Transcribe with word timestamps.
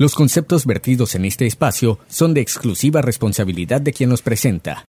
Los 0.00 0.14
conceptos 0.14 0.64
vertidos 0.64 1.14
en 1.14 1.26
este 1.26 1.46
espacio 1.46 1.98
son 2.08 2.32
de 2.32 2.40
exclusiva 2.40 3.02
responsabilidad 3.02 3.82
de 3.82 3.92
quien 3.92 4.08
los 4.08 4.22
presenta. 4.22 4.86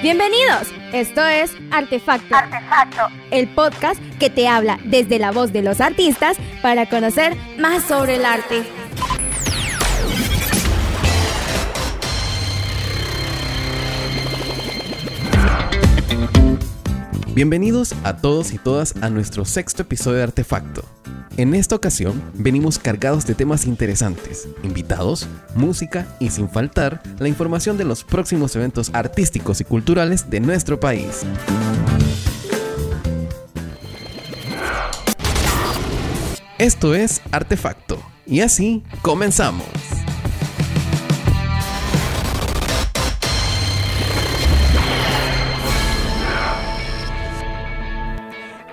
Bienvenidos, 0.00 0.68
esto 0.94 1.22
es 1.26 1.50
Artefacto. 1.70 2.34
Artefacto. 2.34 3.14
El 3.30 3.48
podcast 3.48 4.00
que 4.18 4.30
te 4.30 4.48
habla 4.48 4.80
desde 4.82 5.18
la 5.18 5.30
voz 5.30 5.52
de 5.52 5.60
los 5.60 5.82
artistas 5.82 6.38
para 6.62 6.88
conocer 6.88 7.36
más 7.58 7.84
sobre 7.84 8.16
el 8.16 8.24
arte. 8.24 8.62
Bienvenidos 17.34 17.94
a 18.04 18.16
todos 18.16 18.54
y 18.54 18.58
todas 18.58 18.96
a 19.02 19.10
nuestro 19.10 19.44
sexto 19.44 19.82
episodio 19.82 20.16
de 20.16 20.22
Artefacto. 20.22 20.82
En 21.36 21.52
esta 21.56 21.74
ocasión 21.74 22.22
venimos 22.34 22.78
cargados 22.78 23.26
de 23.26 23.34
temas 23.34 23.66
interesantes, 23.66 24.48
invitados, 24.62 25.26
música 25.56 26.06
y 26.20 26.30
sin 26.30 26.48
faltar 26.48 27.02
la 27.18 27.26
información 27.26 27.76
de 27.76 27.84
los 27.84 28.04
próximos 28.04 28.54
eventos 28.54 28.90
artísticos 28.92 29.60
y 29.60 29.64
culturales 29.64 30.30
de 30.30 30.38
nuestro 30.38 30.78
país. 30.78 31.22
Esto 36.58 36.94
es 36.94 37.20
Artefacto 37.32 38.00
y 38.26 38.40
así 38.40 38.84
comenzamos. 39.02 39.66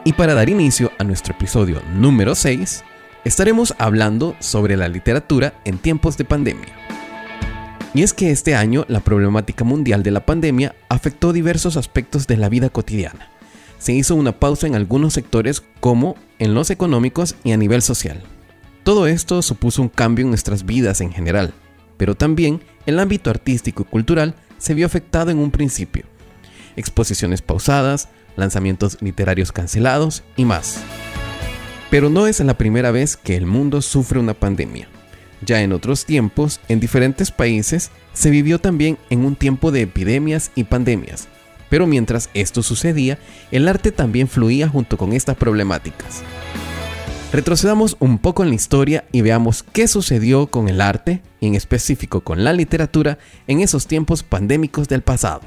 Y 0.04 0.14
para 0.14 0.34
dar 0.34 0.50
inicio 0.50 0.92
a 0.98 1.04
nuestro 1.04 1.36
episodio 1.36 1.80
número 1.94 2.34
6, 2.34 2.84
estaremos 3.24 3.76
hablando 3.78 4.36
sobre 4.40 4.76
la 4.76 4.88
literatura 4.88 5.54
en 5.64 5.78
tiempos 5.78 6.18
de 6.18 6.26
pandemia. 6.26 6.74
Y 7.94 8.02
es 8.02 8.12
que 8.12 8.32
este 8.32 8.56
año 8.56 8.84
la 8.88 9.02
problemática 9.02 9.64
mundial 9.64 10.02
de 10.02 10.10
la 10.10 10.26
pandemia 10.26 10.74
afectó 10.90 11.34
diversos 11.34 11.78
aspectos 11.78 12.26
de 12.26 12.38
la 12.38 12.50
vida 12.50 12.70
cotidiana. 12.70 13.30
Se 13.78 13.94
hizo 13.94 14.16
una 14.16 14.40
pausa 14.40 14.66
en 14.66 14.74
algunos 14.74 15.14
sectores 15.14 15.64
como 15.80 16.16
en 16.40 16.56
los 16.56 16.72
económicos 16.72 17.36
y 17.44 17.52
a 17.52 17.58
nivel 17.58 17.84
social. 17.84 18.24
Todo 18.84 19.06
esto 19.06 19.44
supuso 19.44 19.84
un 19.84 19.90
cambio 19.90 20.24
en 20.24 20.30
nuestras 20.30 20.66
vidas 20.66 21.02
en 21.02 21.12
general, 21.14 21.54
pero 21.98 22.16
también 22.16 22.62
el 22.88 22.98
ámbito 22.98 23.30
artístico 23.30 23.84
y 23.84 23.92
cultural 23.92 24.34
se 24.58 24.74
vio 24.74 24.88
afectado 24.88 25.30
en 25.30 25.38
un 25.38 25.52
principio. 25.52 26.06
Exposiciones 26.76 27.44
pausadas, 27.44 28.10
lanzamientos 28.36 28.98
literarios 29.02 29.52
cancelados 29.52 30.24
y 30.36 30.46
más. 30.46 30.82
Pero 31.90 32.10
no 32.10 32.28
es 32.28 32.40
la 32.40 32.58
primera 32.58 32.92
vez 32.92 33.18
que 33.18 33.36
el 33.36 33.46
mundo 33.46 33.82
sufre 33.82 34.20
una 34.20 34.34
pandemia. 34.34 34.88
Ya 35.46 35.62
en 35.62 35.74
otros 35.74 36.06
tiempos, 36.06 36.60
en 36.68 36.80
diferentes 36.80 37.32
países, 37.32 37.92
se 38.14 38.30
vivió 38.30 38.60
también 38.60 38.98
en 39.10 39.26
un 39.26 39.36
tiempo 39.36 39.72
de 39.72 39.82
epidemias 39.82 40.52
y 40.56 40.66
pandemias. 40.66 41.28
Pero 41.70 41.88
mientras 41.88 42.30
esto 42.34 42.64
sucedía, 42.64 43.18
el 43.52 43.68
arte 43.68 43.92
también 43.92 44.28
fluía 44.28 44.68
junto 44.68 44.98
con 44.98 45.14
estas 45.14 45.38
problemáticas. 45.38 46.22
Retrocedamos 47.32 47.96
un 48.00 48.18
poco 48.20 48.44
en 48.44 48.50
la 48.50 48.56
historia 48.56 49.06
y 49.14 49.22
veamos 49.22 49.64
qué 49.64 49.88
sucedió 49.88 50.48
con 50.48 50.68
el 50.68 50.82
arte, 50.82 51.22
y 51.40 51.48
en 51.48 51.56
específico 51.56 52.22
con 52.22 52.44
la 52.44 52.52
literatura, 52.52 53.20
en 53.48 53.62
esos 53.62 53.88
tiempos 53.88 54.22
pandémicos 54.22 54.90
del 54.90 55.02
pasado. 55.02 55.42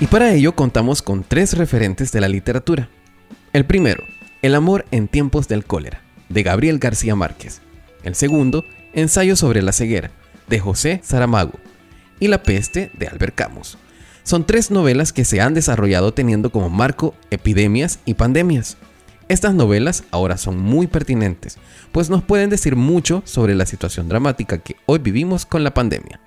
Y 0.00 0.06
para 0.06 0.32
ello 0.32 0.54
contamos 0.54 1.02
con 1.02 1.24
tres 1.24 1.58
referentes 1.58 2.10
de 2.10 2.22
la 2.22 2.28
literatura. 2.28 2.88
El 3.52 3.66
primero, 3.66 4.02
El 4.40 4.54
amor 4.54 4.86
en 4.90 5.08
tiempos 5.08 5.46
del 5.46 5.66
cólera, 5.66 6.00
de 6.30 6.42
Gabriel 6.42 6.78
García 6.78 7.14
Márquez. 7.14 7.60
El 8.02 8.14
segundo, 8.14 8.64
Ensayo 8.94 9.36
sobre 9.36 9.60
la 9.60 9.72
ceguera, 9.72 10.10
de 10.48 10.58
José 10.58 11.00
Saramago. 11.04 11.52
Y 12.18 12.28
La 12.28 12.42
peste, 12.42 12.90
de 12.94 13.08
Albert 13.08 13.34
Camus. 13.34 13.76
Son 14.22 14.46
tres 14.46 14.70
novelas 14.70 15.12
que 15.12 15.26
se 15.26 15.42
han 15.42 15.52
desarrollado 15.52 16.14
teniendo 16.14 16.50
como 16.50 16.70
marco 16.70 17.14
epidemias 17.30 17.98
y 18.06 18.14
pandemias. 18.14 18.78
Estas 19.28 19.52
novelas 19.52 20.04
ahora 20.10 20.38
son 20.38 20.58
muy 20.58 20.86
pertinentes, 20.86 21.58
pues 21.92 22.08
nos 22.08 22.22
pueden 22.22 22.48
decir 22.48 22.74
mucho 22.74 23.22
sobre 23.26 23.54
la 23.54 23.66
situación 23.66 24.08
dramática 24.08 24.58
que 24.58 24.76
hoy 24.86 24.98
vivimos 24.98 25.44
con 25.44 25.62
la 25.62 25.74
pandemia. 25.74 26.20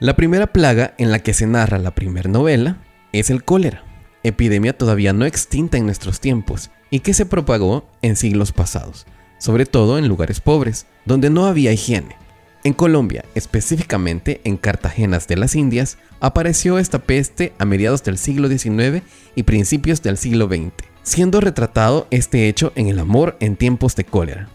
La 0.00 0.16
primera 0.16 0.46
plaga 0.46 0.94
en 0.96 1.10
la 1.10 1.18
que 1.18 1.34
se 1.34 1.46
narra 1.46 1.78
la 1.78 1.94
primera 1.94 2.30
novela 2.30 2.78
es 3.12 3.28
el 3.28 3.44
cólera, 3.44 3.84
epidemia 4.22 4.72
todavía 4.72 5.12
no 5.12 5.26
extinta 5.26 5.76
en 5.76 5.84
nuestros 5.84 6.20
tiempos 6.20 6.70
y 6.88 7.00
que 7.00 7.12
se 7.12 7.26
propagó 7.26 7.84
en 8.00 8.16
siglos 8.16 8.50
pasados, 8.50 9.06
sobre 9.36 9.66
todo 9.66 9.98
en 9.98 10.08
lugares 10.08 10.40
pobres, 10.40 10.86
donde 11.04 11.28
no 11.28 11.44
había 11.44 11.70
higiene. 11.72 12.16
En 12.64 12.72
Colombia, 12.72 13.26
específicamente 13.34 14.40
en 14.44 14.56
Cartagenas 14.56 15.28
de 15.28 15.36
las 15.36 15.54
Indias, 15.54 15.98
apareció 16.20 16.78
esta 16.78 17.00
peste 17.00 17.52
a 17.58 17.66
mediados 17.66 18.02
del 18.02 18.16
siglo 18.16 18.48
XIX 18.48 19.02
y 19.34 19.42
principios 19.42 20.00
del 20.00 20.16
siglo 20.16 20.46
XX, 20.46 20.72
siendo 21.02 21.42
retratado 21.42 22.06
este 22.10 22.48
hecho 22.48 22.72
en 22.74 22.88
El 22.88 23.00
amor 23.00 23.36
en 23.38 23.54
tiempos 23.54 23.96
de 23.96 24.04
cólera. 24.04 24.48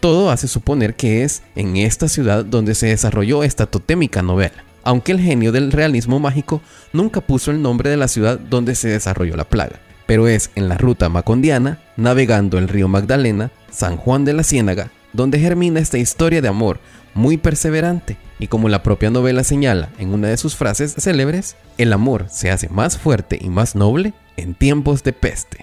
Todo 0.00 0.30
hace 0.30 0.46
suponer 0.46 0.94
que 0.94 1.24
es 1.24 1.42
en 1.56 1.78
esta 1.78 2.06
ciudad 2.06 2.44
donde 2.44 2.74
se 2.74 2.88
desarrolló 2.88 3.44
esta 3.44 3.64
totémica 3.64 4.20
novela 4.20 4.64
aunque 4.82 5.12
el 5.12 5.20
genio 5.20 5.52
del 5.52 5.72
realismo 5.72 6.18
mágico 6.18 6.60
nunca 6.92 7.20
puso 7.20 7.50
el 7.50 7.62
nombre 7.62 7.90
de 7.90 7.96
la 7.96 8.08
ciudad 8.08 8.38
donde 8.38 8.74
se 8.74 8.88
desarrolló 8.88 9.36
la 9.36 9.48
plaga, 9.48 9.80
pero 10.06 10.28
es 10.28 10.50
en 10.54 10.68
la 10.68 10.78
ruta 10.78 11.08
macondiana, 11.08 11.78
navegando 11.96 12.58
el 12.58 12.68
río 12.68 12.88
Magdalena, 12.88 13.50
San 13.70 13.96
Juan 13.96 14.24
de 14.24 14.32
la 14.32 14.42
Ciénaga, 14.42 14.90
donde 15.12 15.38
germina 15.38 15.80
esta 15.80 15.98
historia 15.98 16.40
de 16.40 16.48
amor 16.48 16.80
muy 17.14 17.36
perseverante, 17.36 18.16
y 18.38 18.46
como 18.46 18.68
la 18.68 18.82
propia 18.82 19.10
novela 19.10 19.44
señala 19.44 19.90
en 19.98 20.14
una 20.14 20.28
de 20.28 20.36
sus 20.36 20.56
frases 20.56 20.94
célebres, 20.98 21.56
el 21.76 21.92
amor 21.92 22.26
se 22.30 22.50
hace 22.50 22.68
más 22.68 22.96
fuerte 22.96 23.38
y 23.40 23.48
más 23.48 23.74
noble 23.74 24.14
en 24.36 24.54
tiempos 24.54 25.02
de 25.02 25.12
peste. 25.12 25.58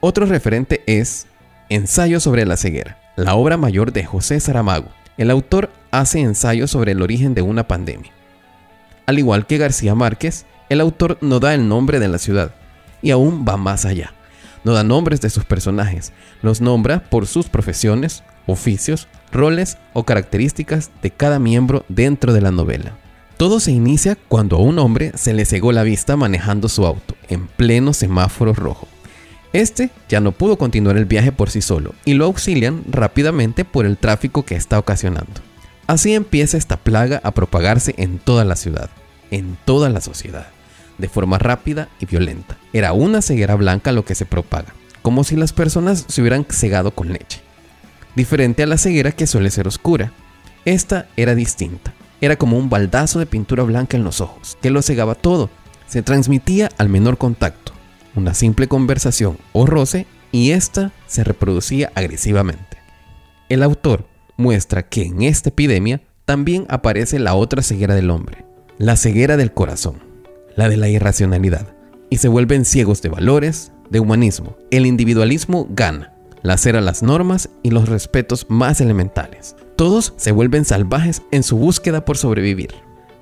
Otro 0.00 0.26
referente 0.26 0.82
es 0.86 1.26
Ensayo 1.68 2.20
sobre 2.20 2.46
la 2.46 2.56
ceguera, 2.56 2.98
la 3.16 3.34
obra 3.34 3.56
mayor 3.56 3.92
de 3.92 4.04
José 4.04 4.40
Saramago. 4.40 4.88
El 5.16 5.30
autor 5.30 5.70
hace 5.90 6.20
ensayos 6.20 6.70
sobre 6.70 6.92
el 6.92 7.02
origen 7.02 7.34
de 7.34 7.42
una 7.42 7.68
pandemia 7.68 8.12
al 9.10 9.18
igual 9.18 9.46
que 9.46 9.58
García 9.58 9.94
Márquez, 9.96 10.46
el 10.68 10.80
autor 10.80 11.18
no 11.20 11.40
da 11.40 11.52
el 11.54 11.68
nombre 11.68 11.98
de 11.98 12.06
la 12.06 12.18
ciudad, 12.18 12.54
y 13.02 13.10
aún 13.10 13.44
va 13.46 13.56
más 13.56 13.84
allá. 13.84 14.14
No 14.62 14.72
da 14.72 14.84
nombres 14.84 15.20
de 15.20 15.30
sus 15.30 15.44
personajes, 15.44 16.12
los 16.42 16.60
nombra 16.60 17.02
por 17.10 17.26
sus 17.26 17.48
profesiones, 17.48 18.22
oficios, 18.46 19.08
roles 19.32 19.78
o 19.94 20.04
características 20.04 20.92
de 21.02 21.10
cada 21.10 21.40
miembro 21.40 21.84
dentro 21.88 22.32
de 22.32 22.40
la 22.40 22.52
novela. 22.52 22.96
Todo 23.36 23.58
se 23.58 23.72
inicia 23.72 24.16
cuando 24.28 24.56
a 24.56 24.60
un 24.60 24.78
hombre 24.78 25.10
se 25.16 25.32
le 25.32 25.44
cegó 25.44 25.72
la 25.72 25.82
vista 25.82 26.16
manejando 26.16 26.68
su 26.68 26.86
auto, 26.86 27.16
en 27.28 27.48
pleno 27.48 27.92
semáforo 27.92 28.52
rojo. 28.52 28.86
Este 29.52 29.90
ya 30.08 30.20
no 30.20 30.30
pudo 30.30 30.56
continuar 30.56 30.96
el 30.96 31.06
viaje 31.06 31.32
por 31.32 31.50
sí 31.50 31.62
solo 31.62 31.94
y 32.04 32.14
lo 32.14 32.26
auxilian 32.26 32.84
rápidamente 32.88 33.64
por 33.64 33.86
el 33.86 33.96
tráfico 33.96 34.44
que 34.44 34.54
está 34.54 34.78
ocasionando. 34.78 35.49
Así 35.90 36.14
empieza 36.14 36.56
esta 36.56 36.76
plaga 36.76 37.20
a 37.24 37.32
propagarse 37.32 37.96
en 37.96 38.20
toda 38.20 38.44
la 38.44 38.54
ciudad 38.54 38.90
en 39.32 39.56
toda 39.64 39.88
la 39.88 40.00
sociedad, 40.00 40.46
de 40.98 41.08
forma 41.08 41.38
rápida 41.38 41.88
y 41.98 42.06
violenta. 42.06 42.56
Era 42.72 42.92
una 42.92 43.22
ceguera 43.22 43.54
blanca 43.54 43.90
lo 43.90 44.04
que 44.04 44.14
se 44.14 44.26
propaga, 44.26 44.74
como 45.02 45.24
si 45.24 45.34
las 45.34 45.52
personas 45.52 46.04
se 46.08 46.20
hubieran 46.20 46.46
cegado 46.48 46.92
con 46.92 47.12
leche. 47.12 47.40
Diferente 48.14 48.62
a 48.62 48.66
la 48.66 48.78
ceguera 48.78 49.12
que 49.12 49.26
suele 49.26 49.50
ser 49.50 49.66
oscura, 49.66 50.12
esta 50.64 51.08
era 51.16 51.34
distinta. 51.34 51.92
Era 52.20 52.36
como 52.36 52.58
un 52.58 52.68
baldazo 52.68 53.18
de 53.18 53.26
pintura 53.26 53.62
blanca 53.62 53.96
en 53.96 54.04
los 54.04 54.20
ojos, 54.20 54.58
que 54.60 54.70
lo 54.70 54.82
cegaba 54.82 55.14
todo. 55.14 55.48
Se 55.88 56.02
transmitía 56.02 56.70
al 56.76 56.88
menor 56.88 57.18
contacto, 57.18 57.72
una 58.14 58.34
simple 58.34 58.68
conversación 58.68 59.38
o 59.52 59.66
roce, 59.66 60.06
y 60.32 60.52
esta 60.52 60.92
se 61.08 61.24
reproducía 61.24 61.90
agresivamente. 61.94 62.78
El 63.48 63.62
autor 63.62 64.09
muestra 64.40 64.88
que 64.88 65.02
en 65.02 65.22
esta 65.22 65.50
epidemia 65.50 66.02
también 66.24 66.66
aparece 66.68 67.18
la 67.18 67.34
otra 67.34 67.62
ceguera 67.62 67.94
del 67.94 68.10
hombre, 68.10 68.44
la 68.78 68.96
ceguera 68.96 69.36
del 69.36 69.52
corazón, 69.52 70.00
la 70.56 70.68
de 70.68 70.76
la 70.76 70.88
irracionalidad, 70.88 71.74
y 72.08 72.16
se 72.16 72.28
vuelven 72.28 72.64
ciegos 72.64 73.02
de 73.02 73.08
valores, 73.10 73.72
de 73.90 74.00
humanismo. 74.00 74.56
El 74.70 74.86
individualismo 74.86 75.68
gana, 75.70 76.12
lacera 76.42 76.80
las 76.80 77.02
normas 77.02 77.50
y 77.62 77.70
los 77.70 77.88
respetos 77.88 78.46
más 78.48 78.80
elementales. 78.80 79.54
Todos 79.76 80.14
se 80.16 80.32
vuelven 80.32 80.64
salvajes 80.64 81.22
en 81.30 81.42
su 81.42 81.56
búsqueda 81.56 82.04
por 82.04 82.16
sobrevivir. 82.16 82.70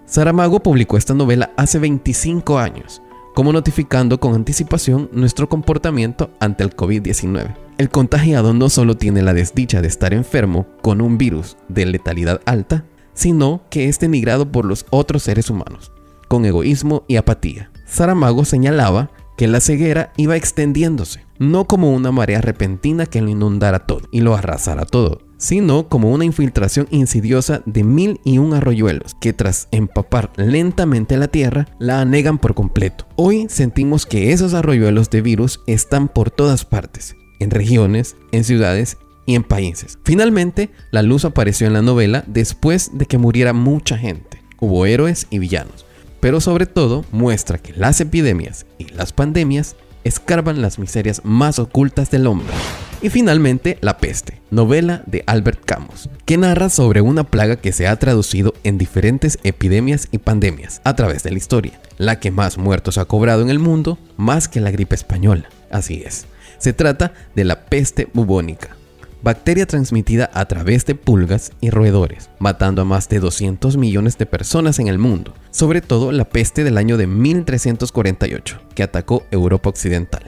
Saramago 0.07 0.61
publicó 0.61 0.97
esta 0.97 1.15
novela 1.15 1.53
hace 1.57 1.79
25 1.79 2.59
años, 2.59 3.03
como 3.35 3.53
notificando 3.53 4.19
con 4.19 4.35
anticipación 4.35 5.11
nuestro 5.13 5.49
comportamiento 5.49 6.31
ante 6.41 6.65
el 6.65 6.75
COVID-19. 6.75 7.68
El 7.79 7.91
contagiado 7.91 8.55
no 8.55 8.69
solo 8.71 8.97
tiene 8.97 9.23
la 9.23 9.35
desdicha 9.35 9.81
de 9.81 9.87
estar 9.87 10.13
enfermo 10.13 10.67
con 10.83 11.01
un 11.01 11.17
virus 11.17 11.57
de 11.69 11.87
letalidad 11.87 12.41
alta, 12.45 12.85
sino 13.15 13.63
que 13.71 13.89
es 13.89 14.01
denigrado 14.01 14.51
por 14.51 14.65
los 14.65 14.85
otros 14.91 15.23
seres 15.23 15.49
humanos, 15.49 15.93
con 16.27 16.45
egoísmo 16.45 17.05
y 17.07 17.17
apatía. 17.17 17.71
Saramago 17.87 18.45
señalaba 18.45 19.13
que 19.37 19.47
la 19.47 19.61
ceguera 19.61 20.13
iba 20.17 20.35
extendiéndose, 20.35 21.25
no 21.39 21.67
como 21.67 21.95
una 21.95 22.11
marea 22.11 22.41
repentina 22.41 23.07
que 23.07 23.23
lo 23.23 23.29
inundara 23.29 23.87
todo 23.87 24.03
y 24.11 24.23
lo 24.23 24.35
arrasara 24.35 24.85
todo, 24.85 25.21
sino 25.37 25.89
como 25.89 26.11
una 26.11 26.25
infiltración 26.25 26.89
insidiosa 26.91 27.63
de 27.65 27.85
mil 27.85 28.21
y 28.25 28.39
un 28.39 28.55
arroyuelos 28.55 29.15
que 29.21 29.33
tras 29.33 29.69
empapar 29.71 30.33
lentamente 30.35 31.17
la 31.17 31.29
tierra 31.29 31.69
la 31.79 32.01
anegan 32.01 32.39
por 32.39 32.55
completo. 32.55 33.07
Hoy 33.15 33.47
sentimos 33.49 34.05
que 34.05 34.33
esos 34.33 34.53
arroyuelos 34.53 35.11
de 35.11 35.23
virus 35.23 35.61
están 35.69 36.09
por 36.09 36.33
todas 36.33 36.65
partes, 36.65 37.15
en 37.39 37.51
regiones, 37.51 38.17
en 38.33 38.45
ciudades 38.45 38.99
y 39.27 39.35
en 39.35 39.45
países. 39.45 39.99
Finalmente, 40.05 40.71
la 40.91 41.03
luz 41.03 41.25
apareció 41.25 41.67
en 41.67 41.75
la 41.75 41.83
novela 41.83 42.25
después 42.27 42.91
de 42.95 43.07
que 43.07 43.19
muriera 43.19 43.53
mucha 43.53 43.99
gente. 43.99 44.43
Hubo 44.59 44.87
héroes 44.87 45.27
y 45.31 45.39
villanos, 45.39 45.87
pero 46.21 46.41
sobre 46.41 46.67
todo 46.67 47.05
muestra 47.13 47.59
que 47.59 47.73
las 47.75 48.01
epidemias 48.01 48.67
y 48.79 48.85
las 48.87 49.13
pandemias 49.13 49.77
escarban 50.05 50.63
las 50.63 50.79
miserias 50.79 51.21
más 51.25 51.59
ocultas 51.59 52.11
del 52.11 52.27
hombre. 52.27 52.55
Y 53.01 53.11
finalmente, 53.11 53.79
La 53.81 53.99
peste, 53.99 54.41
novela 54.51 55.05
de 55.07 55.23
Albert 55.27 55.65
Camus, 55.65 56.09
que 56.25 56.37
narra 56.37 56.69
sobre 56.69 57.01
una 57.01 57.23
plaga 57.23 57.57
que 57.57 57.73
se 57.73 57.87
ha 57.87 57.95
traducido 57.97 58.55
en 58.65 58.77
diferentes 58.77 59.39
epidemias 59.45 60.09
y 60.11 60.19
pandemias 60.19 60.81
a 60.83 60.97
través 60.97 61.23
de 61.23 61.31
la 61.31 61.37
historia, 61.37 61.81
la 61.97 62.19
que 62.19 62.33
más 62.33 62.59
muertos 62.59 62.99
ha 62.99 63.05
cobrado 63.05 63.43
en 63.43 63.51
el 63.51 63.61
mundo, 63.61 63.99
más 64.17 64.49
que 64.49 64.61
la 64.61 64.73
gripe 64.73 64.97
española. 64.97 65.49
Así 65.71 66.03
es, 66.05 66.27
se 66.59 66.73
trata 66.73 67.13
de 67.35 67.45
la 67.45 67.65
peste 67.65 68.09
bubónica, 68.13 68.77
bacteria 69.23 69.67
transmitida 69.67 70.31
a 70.33 70.47
través 70.47 70.87
de 70.87 70.95
pulgas 70.95 71.53
y 71.61 71.71
roedores, 71.71 72.31
matando 72.39 72.83
a 72.83 72.85
más 72.85 73.09
de 73.09 73.21
200 73.21 73.77
millones 73.77 74.19
de 74.19 74.27
personas 74.27 74.79
en 74.79 74.89
el 74.89 74.99
mundo, 74.99 75.35
sobre 75.51 75.81
todo 75.81 76.13
la 76.13 76.25
peste 76.25 76.65
del 76.65 76.79
año 76.79 76.97
de 76.97 77.07
1348, 77.07 78.61
que 78.75 78.83
atacó 78.83 79.25
Europa 79.31 79.71
Occidental. 79.71 80.23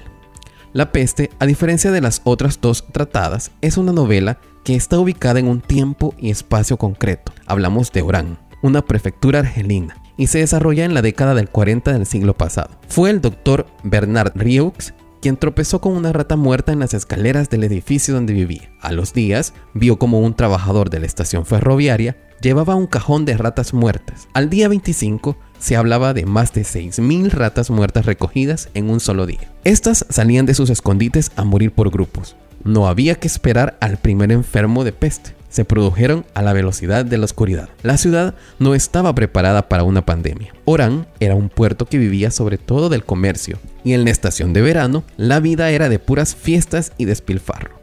La 0.72 0.92
peste, 0.92 1.30
a 1.40 1.46
diferencia 1.46 1.90
de 1.90 2.00
las 2.00 2.20
otras 2.24 2.60
dos 2.60 2.86
tratadas, 2.92 3.50
es 3.60 3.76
una 3.76 3.92
novela 3.92 4.38
que 4.64 4.76
está 4.76 4.98
ubicada 4.98 5.40
en 5.40 5.48
un 5.48 5.60
tiempo 5.60 6.14
y 6.16 6.30
espacio 6.30 6.76
concreto. 6.76 7.32
Hablamos 7.46 7.90
de 7.90 8.02
Orán, 8.02 8.38
una 8.62 8.82
prefectura 8.84 9.40
argelina, 9.40 9.96
y 10.16 10.28
se 10.28 10.38
desarrolla 10.38 10.84
en 10.84 10.94
la 10.94 11.02
década 11.02 11.34
del 11.34 11.48
40 11.48 11.92
del 11.92 12.06
siglo 12.06 12.36
pasado. 12.36 12.70
Fue 12.88 13.10
el 13.10 13.20
doctor 13.20 13.66
Bernard 13.82 14.32
Rieux 14.36 14.92
quien 15.20 15.36
tropezó 15.36 15.80
con 15.80 15.92
una 15.92 16.12
rata 16.12 16.36
muerta 16.36 16.72
en 16.72 16.80
las 16.80 16.94
escaleras 16.94 17.50
del 17.50 17.64
edificio 17.64 18.14
donde 18.14 18.32
vivía. 18.32 18.70
A 18.80 18.92
los 18.92 19.12
días, 19.12 19.54
vio 19.74 19.98
como 19.98 20.20
un 20.20 20.34
trabajador 20.34 20.90
de 20.90 21.00
la 21.00 21.06
estación 21.06 21.46
ferroviaria 21.46 22.16
llevaba 22.40 22.74
un 22.74 22.86
cajón 22.86 23.24
de 23.24 23.36
ratas 23.36 23.74
muertas. 23.74 24.28
Al 24.32 24.50
día 24.50 24.68
25 24.68 25.36
se 25.58 25.76
hablaba 25.76 26.14
de 26.14 26.26
más 26.26 26.52
de 26.52 26.62
6.000 26.62 27.30
ratas 27.30 27.70
muertas 27.70 28.06
recogidas 28.06 28.70
en 28.74 28.90
un 28.90 29.00
solo 29.00 29.26
día. 29.26 29.50
Estas 29.64 30.06
salían 30.08 30.46
de 30.46 30.54
sus 30.54 30.70
escondites 30.70 31.32
a 31.36 31.44
morir 31.44 31.72
por 31.72 31.90
grupos. 31.90 32.36
No 32.64 32.88
había 32.88 33.14
que 33.14 33.28
esperar 33.28 33.76
al 33.80 33.96
primer 33.96 34.32
enfermo 34.32 34.84
de 34.84 34.92
peste 34.92 35.34
se 35.50 35.64
produjeron 35.64 36.24
a 36.32 36.42
la 36.42 36.54
velocidad 36.54 37.04
de 37.04 37.18
la 37.18 37.26
oscuridad. 37.26 37.68
La 37.82 37.98
ciudad 37.98 38.34
no 38.58 38.74
estaba 38.74 39.14
preparada 39.14 39.68
para 39.68 39.82
una 39.82 40.06
pandemia. 40.06 40.54
Orán 40.64 41.06
era 41.18 41.34
un 41.34 41.50
puerto 41.50 41.84
que 41.86 41.98
vivía 41.98 42.30
sobre 42.30 42.56
todo 42.56 42.88
del 42.88 43.04
comercio, 43.04 43.58
y 43.84 43.92
en 43.92 44.04
la 44.04 44.10
estación 44.10 44.52
de 44.52 44.62
verano 44.62 45.04
la 45.16 45.40
vida 45.40 45.70
era 45.70 45.88
de 45.88 45.98
puras 45.98 46.34
fiestas 46.34 46.92
y 46.96 47.04
despilfarro. 47.04 47.80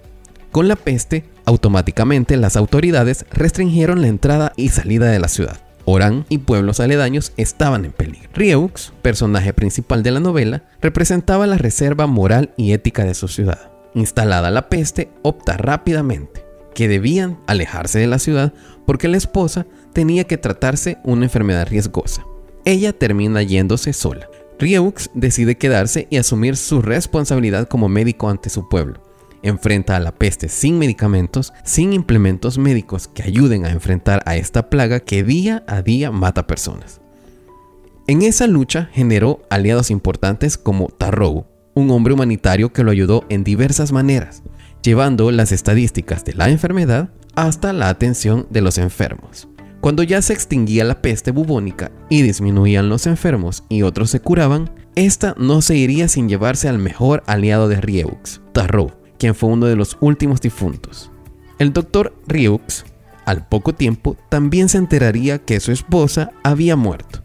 Con 0.52 0.68
la 0.68 0.78
peste, 0.78 1.26
automáticamente 1.46 2.38
las 2.38 2.56
autoridades 2.56 3.26
restringieron 3.32 4.02
la 4.02 4.08
entrada 4.08 4.54
y 4.56 4.70
salida 4.70 5.08
de 5.08 5.20
la 5.20 5.28
ciudad. 5.28 5.60
Orán 5.86 6.26
y 6.30 6.40
pueblos 6.40 6.80
aledaños 6.80 7.32
estaban 7.38 7.86
en 7.86 7.92
peligro. 7.92 8.30
Rieux, 8.34 8.92
personaje 9.02 9.54
principal 9.54 10.04
de 10.04 10.12
la 10.12 10.20
novela, 10.20 10.64
representaba 10.82 11.48
la 11.48 11.58
reserva 11.58 12.08
moral 12.08 12.54
y 12.58 12.74
ética 12.74 13.06
de 13.06 13.14
su 13.14 13.28
ciudad. 13.28 13.77
Instalada 13.98 14.52
la 14.52 14.70
peste, 14.70 15.10
opta 15.24 15.58
rápidamente 15.58 16.46
que 16.76 16.88
debían 16.88 17.40
alejarse 17.48 17.98
de 17.98 18.06
la 18.06 18.20
ciudad 18.20 18.54
porque 18.86 19.08
la 19.08 19.18
esposa 19.18 19.66
tenía 19.92 20.26
que 20.26 20.38
tratarse 20.38 21.00
una 21.04 21.26
enfermedad 21.26 21.68
riesgosa. 21.68 22.24
Ella 22.64 22.94
termina 22.94 23.42
yéndose 23.42 23.94
sola. 23.94 24.30
Rieux 24.60 25.10
decide 25.16 25.58
quedarse 25.58 26.06
y 26.12 26.18
asumir 26.18 26.58
su 26.58 26.84
responsabilidad 26.84 27.68
como 27.68 27.90
médico 27.90 28.30
ante 28.30 28.52
su 28.52 28.70
pueblo. 28.70 29.02
Enfrenta 29.42 29.96
a 29.96 30.00
la 30.00 30.12
peste 30.12 30.48
sin 30.48 30.78
medicamentos, 30.78 31.52
sin 31.64 31.92
implementos 31.92 32.60
médicos 32.60 33.08
que 33.08 33.24
ayuden 33.24 33.66
a 33.66 33.72
enfrentar 33.72 34.22
a 34.28 34.36
esta 34.36 34.70
plaga 34.70 35.00
que 35.00 35.24
día 35.24 35.64
a 35.66 35.82
día 35.82 36.12
mata 36.12 36.46
personas. 36.46 37.02
En 38.06 38.22
esa 38.22 38.46
lucha 38.46 38.92
generó 38.94 39.42
aliados 39.50 39.90
importantes 39.90 40.60
como 40.60 40.90
Tarrou, 40.90 41.48
un 41.78 41.92
hombre 41.92 42.14
humanitario 42.14 42.74
que 42.74 42.84
lo 42.84 42.92
ayudó 42.92 43.26
en 43.30 43.44
diversas 43.44 43.92
maneras 43.92 44.44
llevando 44.88 45.32
las 45.32 45.52
estadísticas 45.52 46.24
de 46.24 46.34
la 46.34 46.50
enfermedad 46.50 47.10
hasta 47.36 47.74
la 47.74 47.90
atención 47.90 48.48
de 48.50 48.62
los 48.62 48.78
enfermos. 48.78 49.50
Cuando 49.82 50.02
ya 50.02 50.22
se 50.22 50.32
extinguía 50.32 50.86
la 50.86 51.02
peste 51.02 51.32
bubónica 51.32 51.92
y 52.10 52.22
disminuían 52.22 52.88
los 52.88 53.06
enfermos 53.06 53.66
y 53.68 53.82
otros 53.82 54.10
se 54.10 54.22
curaban, 54.22 54.72
esta 54.96 55.36
no 55.38 55.62
se 55.62 55.76
iría 55.76 56.08
sin 56.08 56.30
llevarse 56.30 56.70
al 56.70 56.80
mejor 56.80 57.22
aliado 57.28 57.68
de 57.68 57.82
Rieux, 57.82 58.42
Tarrou, 58.54 58.92
quien 59.20 59.36
fue 59.36 59.50
uno 59.50 59.66
de 59.66 59.76
los 59.76 59.98
últimos 60.00 60.40
difuntos. 60.40 61.12
El 61.60 61.74
doctor 61.74 62.16
Rieux, 62.26 62.86
al 63.26 63.46
poco 63.46 63.74
tiempo, 63.74 64.16
también 64.30 64.70
se 64.70 64.78
enteraría 64.78 65.40
que 65.40 65.60
su 65.60 65.74
esposa 65.74 66.32
había 66.44 66.76
muerto. 66.76 67.24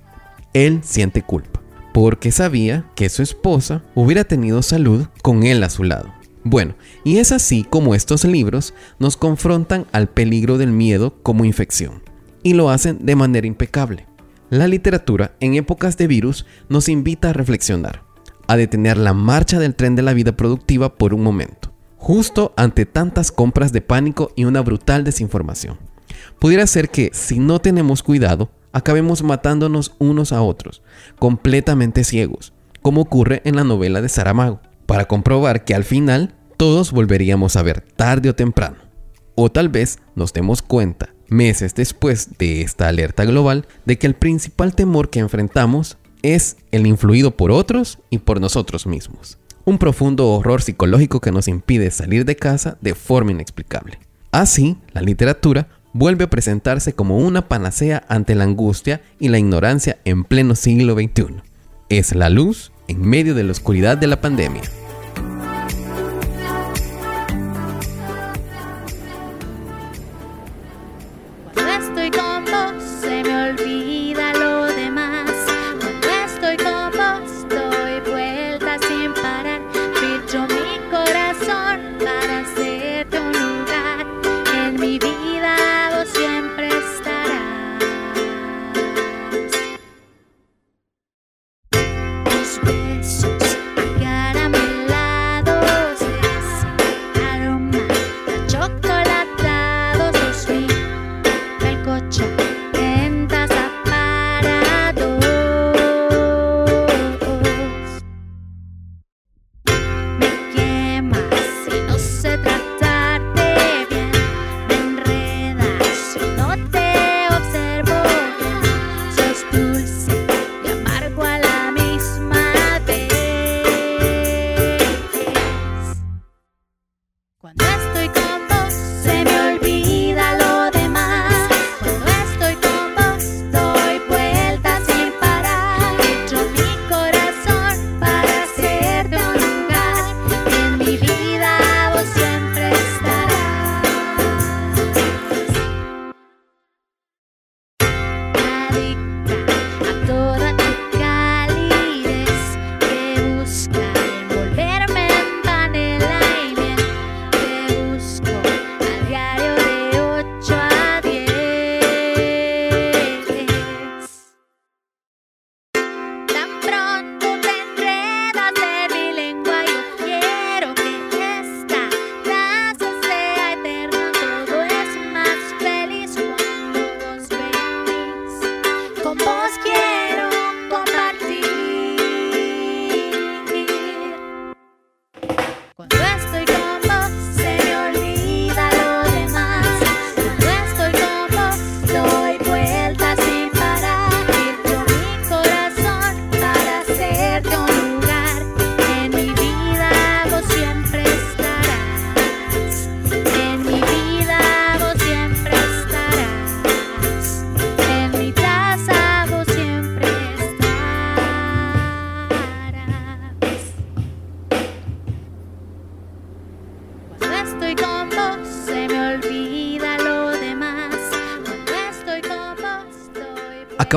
Él 0.53 0.81
siente 0.83 1.23
culpa, 1.23 1.62
porque 1.93 2.33
sabía 2.33 2.87
que 2.95 3.09
su 3.09 3.23
esposa 3.23 3.83
hubiera 3.95 4.25
tenido 4.25 4.63
salud 4.63 5.07
con 5.23 5.43
él 5.43 5.63
a 5.63 5.71
su 5.71 5.85
lado. 5.85 6.13
Bueno, 6.45 6.75
y 7.05 7.19
es 7.19 7.31
así 7.31 7.65
como 7.69 7.95
estos 7.95 8.25
libros 8.25 8.75
nos 8.99 9.17
confrontan 9.17 9.87
al 9.93 10.09
peligro 10.09 10.59
del 10.59 10.73
miedo 10.73 11.15
como 11.23 11.45
infección, 11.45 12.03
y 12.43 12.55
lo 12.55 12.71
hacen 12.71 13.05
de 13.05 13.15
manera 13.15 13.47
impecable. 13.47 14.07
La 14.51 14.67
literatura 14.67 15.37
en 15.41 15.55
épocas 15.55 15.97
de 15.97 16.09
virus 16.09 16.47
nos 16.69 16.89
invita 16.89 17.31
a 17.31 17.33
reflexionar, 17.33 18.03
a 18.49 18.57
detener 18.57 18.97
la 18.97 19.15
marcha 19.15 19.59
del 19.59 19.75
tren 19.75 19.95
de 19.95 20.03
la 20.03 20.15
vida 20.15 20.37
productiva 20.37 20.97
por 20.97 21.15
un 21.15 21.23
momento, 21.23 21.73
justo 21.97 22.53
ante 22.57 22.87
tantas 22.87 23.31
compras 23.31 23.73
de 23.73 23.81
pánico 23.81 24.33
y 24.35 24.45
una 24.45 24.63
brutal 24.63 25.05
desinformación. 25.05 25.79
Pudiera 26.41 26.67
ser 26.67 26.91
que, 26.91 27.11
si 27.13 27.39
no 27.39 27.61
tenemos 27.61 28.03
cuidado, 28.03 28.51
acabemos 28.73 29.23
matándonos 29.23 29.95
unos 29.99 30.33
a 30.33 30.43
otros, 30.43 30.83
completamente 31.19 32.05
ciegos, 32.05 32.53
como 32.83 33.03
ocurre 33.03 33.43
en 33.45 33.57
la 33.57 33.65
novela 33.65 34.03
de 34.03 34.09
Saramago 34.09 34.61
para 34.87 35.07
comprobar 35.07 35.65
que 35.65 35.75
al 35.75 35.85
final 35.85 36.35
todos 36.57 36.93
volveríamos 36.93 37.57
a 37.57 37.63
ver 37.63 37.81
tarde 37.81 38.29
o 38.29 38.35
temprano. 38.35 38.77
O 39.35 39.51
tal 39.51 39.69
vez 39.69 39.99
nos 40.15 40.33
demos 40.33 40.63
cuenta, 40.63 41.15
meses 41.29 41.75
después 41.75 42.37
de 42.39 42.63
esta 42.63 42.89
alerta 42.89 43.25
global, 43.25 43.67
de 43.87 43.99
que 43.99 44.07
el 44.07 44.15
principal 44.15 44.75
temor 44.75 45.11
que 45.11 45.21
enfrentamos 45.21 45.97
es 46.23 46.57
el 46.71 46.87
influido 46.87 47.37
por 47.37 47.51
otros 47.51 47.99
y 48.11 48.19
por 48.19 48.41
nosotros 48.41 48.87
mismos. 48.87 49.39
Un 49.65 49.79
profundo 49.79 50.29
horror 50.29 50.63
psicológico 50.63 51.21
que 51.21 51.33
nos 51.33 51.49
impide 51.49 51.91
salir 51.91 52.25
de 52.25 52.37
casa 52.37 52.77
de 52.81 52.95
forma 52.95 53.33
inexplicable. 53.33 53.99
Así, 54.31 54.79
la 54.93 55.03
literatura 55.03 55.69
vuelve 55.93 56.25
a 56.25 56.31
presentarse 56.31 56.95
como 56.95 57.19
una 57.19 57.49
panacea 57.49 58.05
ante 58.09 58.35
la 58.35 58.45
angustia 58.45 59.03
y 59.19 59.29
la 59.29 59.39
ignorancia 59.39 59.99
en 60.05 60.25
pleno 60.25 60.55
siglo 60.55 60.95
XXI. 60.95 61.43
Es 61.89 62.15
la 62.15 62.31
luz 62.31 62.73
en 62.89 63.01
medio 63.01 63.35
de 63.35 63.45
la 63.45 63.53
oscuridad 63.53 63.99
de 63.99 64.07
la 64.07 64.21
pandemia. 64.21 64.63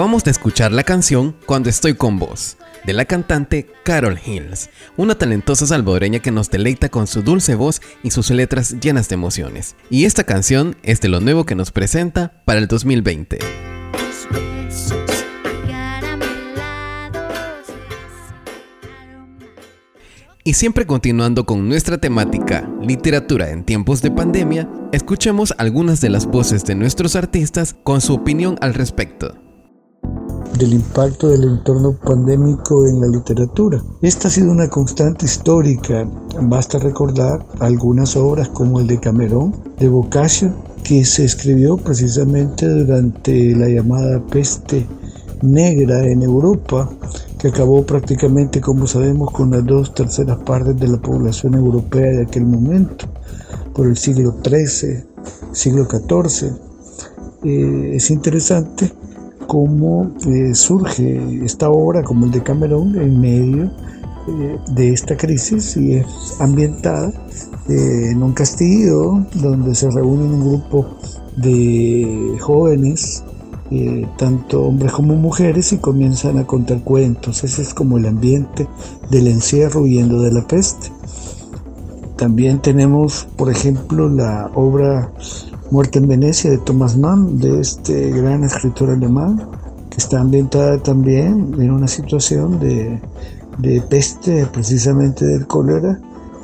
Acabamos 0.05 0.23
de 0.23 0.29
escuchar 0.29 0.71
la 0.71 0.83
canción 0.83 1.35
Cuando 1.47 1.67
estoy 1.67 1.95
con 1.95 2.19
vos, 2.19 2.57
de 2.85 2.93
la 2.93 3.05
cantante 3.05 3.65
Carol 3.83 4.19
Hills, 4.23 4.69
una 4.97 5.15
talentosa 5.15 5.65
salvadoreña 5.65 6.19
que 6.19 6.29
nos 6.29 6.51
deleita 6.51 6.89
con 6.89 7.07
su 7.07 7.23
dulce 7.23 7.55
voz 7.55 7.81
y 8.03 8.11
sus 8.11 8.29
letras 8.29 8.79
llenas 8.79 9.09
de 9.09 9.15
emociones. 9.15 9.75
Y 9.89 10.05
esta 10.05 10.23
canción 10.23 10.77
es 10.83 11.01
de 11.01 11.07
lo 11.07 11.21
nuevo 11.21 11.47
que 11.47 11.55
nos 11.55 11.71
presenta 11.71 12.43
para 12.45 12.59
el 12.59 12.67
2020. 12.67 13.39
Y 20.43 20.53
siempre 20.53 20.85
continuando 20.85 21.47
con 21.47 21.67
nuestra 21.67 21.97
temática, 21.97 22.69
literatura 22.79 23.49
en 23.49 23.63
tiempos 23.63 24.03
de 24.03 24.11
pandemia, 24.11 24.69
escuchemos 24.91 25.55
algunas 25.57 25.99
de 25.99 26.09
las 26.09 26.27
voces 26.27 26.63
de 26.63 26.75
nuestros 26.75 27.15
artistas 27.15 27.75
con 27.81 28.01
su 28.01 28.13
opinión 28.13 28.55
al 28.61 28.75
respecto 28.75 29.44
del 30.57 30.73
impacto 30.73 31.29
del 31.29 31.43
entorno 31.43 31.93
pandémico 31.93 32.87
en 32.87 33.01
la 33.01 33.07
literatura. 33.07 33.83
Esta 34.01 34.27
ha 34.27 34.31
sido 34.31 34.51
una 34.51 34.69
constante 34.69 35.25
histórica. 35.25 36.07
Basta 36.41 36.79
recordar 36.79 37.45
algunas 37.59 38.15
obras 38.15 38.49
como 38.49 38.79
el 38.79 38.87
de 38.87 38.99
Camerón, 38.99 39.53
de 39.77 39.89
Boccaccio, 39.89 40.53
que 40.83 41.03
se 41.03 41.25
escribió 41.25 41.77
precisamente 41.77 42.67
durante 42.67 43.55
la 43.55 43.67
llamada 43.67 44.21
peste 44.27 44.85
negra 45.41 46.05
en 46.05 46.21
Europa, 46.21 46.89
que 47.39 47.49
acabó 47.49 47.85
prácticamente, 47.85 48.61
como 48.61 48.87
sabemos, 48.87 49.31
con 49.31 49.51
las 49.51 49.65
dos 49.65 49.93
terceras 49.93 50.37
partes 50.39 50.79
de 50.79 50.87
la 50.87 51.01
población 51.01 51.55
europea 51.55 52.11
de 52.11 52.23
aquel 52.23 52.45
momento, 52.45 53.05
por 53.73 53.87
el 53.87 53.97
siglo 53.97 54.35
XIII, 54.43 55.03
siglo 55.51 55.85
XIV. 55.85 56.51
Eh, 57.43 57.91
es 57.95 58.09
interesante 58.09 58.91
cómo 59.47 60.11
eh, 60.25 60.53
surge 60.53 61.43
esta 61.43 61.69
obra 61.69 62.03
como 62.03 62.25
el 62.25 62.31
de 62.31 62.43
Camerón 62.43 62.95
en 62.97 63.19
medio 63.19 63.71
eh, 64.27 64.57
de 64.69 64.93
esta 64.93 65.15
crisis 65.15 65.77
y 65.77 65.93
es 65.93 66.07
ambientada 66.39 67.11
eh, 67.69 68.09
en 68.11 68.23
un 68.23 68.33
castillo 68.33 69.25
donde 69.35 69.75
se 69.75 69.89
reúnen 69.89 70.33
un 70.33 70.49
grupo 70.49 70.97
de 71.37 72.37
jóvenes, 72.39 73.23
tanto 74.17 74.63
hombres 74.63 74.93
como 74.93 75.15
mujeres, 75.15 75.73
y 75.73 75.79
comienzan 75.79 76.37
a 76.37 76.47
contar 76.47 76.81
cuentos. 76.81 77.43
Ese 77.43 77.63
es 77.63 77.73
como 77.73 77.97
el 77.97 78.05
ambiente 78.05 78.67
del 79.09 79.27
encierro 79.27 79.81
huyendo 79.81 80.21
de 80.21 80.31
la 80.31 80.47
peste. 80.47 80.91
También 82.15 82.61
tenemos, 82.61 83.27
por 83.35 83.51
ejemplo, 83.51 84.07
la 84.07 84.49
obra 84.53 85.11
Muerte 85.71 85.97
en 85.97 86.07
Venecia 86.07 86.51
de 86.51 86.59
Thomas 86.59 86.95
Mann, 86.95 87.39
de 87.39 87.59
este 87.59 88.11
gran 88.11 88.43
escritor 88.43 88.91
alemán, 88.91 89.49
que 89.89 89.97
está 89.97 90.21
ambientada 90.21 90.77
también 90.77 91.55
en 91.59 91.71
una 91.71 91.87
situación 91.87 92.59
de, 92.59 93.01
peste, 93.89 94.45
precisamente 94.45 95.25
del 95.25 95.47
cólera, 95.47 95.99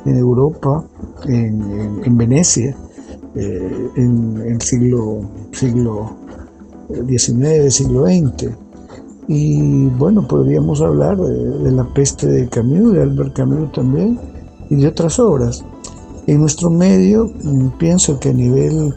en 0.06 0.16
Europa, 0.16 0.84
en, 1.26 2.18
Venecia, 2.18 2.76
eh, 3.36 3.88
en 3.94 4.38
el 4.38 4.60
siglo, 4.60 5.20
siglo 5.52 6.16
XIX, 7.06 7.72
siglo 7.72 8.06
XX. 8.06 8.50
Y 9.28 9.86
bueno, 9.86 10.26
podríamos 10.26 10.80
hablar 10.80 11.16
de, 11.16 11.58
de, 11.60 11.70
La 11.70 11.84
peste 11.94 12.26
de 12.26 12.48
Camus, 12.48 12.92
de 12.92 13.02
Albert 13.02 13.34
Camus 13.34 13.70
también, 13.70 14.18
y 14.68 14.76
de 14.76 14.88
otras 14.88 15.20
obras. 15.20 15.64
En 16.26 16.40
nuestro 16.40 16.70
medio, 16.70 17.30
mm, 17.44 17.78
pienso 17.78 18.18
que 18.18 18.30
a 18.30 18.32
nivel 18.32 18.92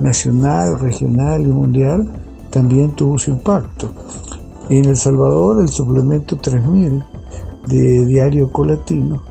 nacional, 0.00 0.78
regional 0.78 1.42
y 1.42 1.46
mundial, 1.46 2.12
también 2.50 2.92
tuvo 2.92 3.18
su 3.18 3.30
impacto. 3.30 3.90
En 4.68 4.84
El 4.84 4.96
Salvador, 4.96 5.62
el 5.62 5.68
suplemento 5.68 6.36
3000 6.36 7.04
de 7.68 8.06
Diario 8.06 8.50
Colatino 8.50 9.22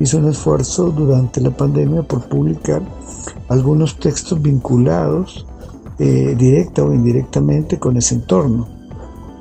hizo 0.00 0.18
un 0.18 0.28
esfuerzo 0.28 0.90
durante 0.90 1.40
la 1.40 1.50
pandemia 1.50 2.02
por 2.02 2.22
publicar 2.28 2.82
algunos 3.48 3.98
textos 3.98 4.40
vinculados 4.40 5.46
eh, 5.98 6.34
directa 6.38 6.84
o 6.84 6.94
indirectamente 6.94 7.78
con 7.78 7.96
ese 7.96 8.14
entorno. 8.14 8.68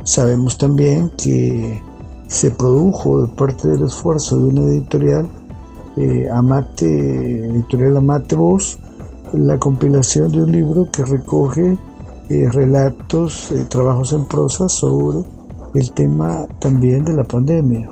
Sabemos 0.03 0.57
también 0.57 1.11
que 1.17 1.81
se 2.27 2.51
produjo 2.51 3.23
de 3.23 3.33
parte 3.35 3.67
del 3.67 3.83
esfuerzo 3.83 4.37
de 4.37 4.43
una 4.47 4.61
editorial, 4.63 5.29
eh, 5.97 6.27
Amate, 6.31 7.45
editorial 7.45 7.97
Amate 7.97 8.35
Voz, 8.35 8.79
la 9.33 9.57
compilación 9.57 10.31
de 10.31 10.43
un 10.43 10.51
libro 10.51 10.89
que 10.91 11.03
recoge 11.03 11.77
eh, 12.29 12.49
relatos, 12.51 13.51
eh, 13.51 13.65
trabajos 13.69 14.13
en 14.13 14.25
prosa 14.25 14.67
sobre 14.67 15.19
el 15.75 15.91
tema 15.91 16.45
también 16.59 17.05
de 17.05 17.13
la 17.13 17.23
pandemia. 17.23 17.89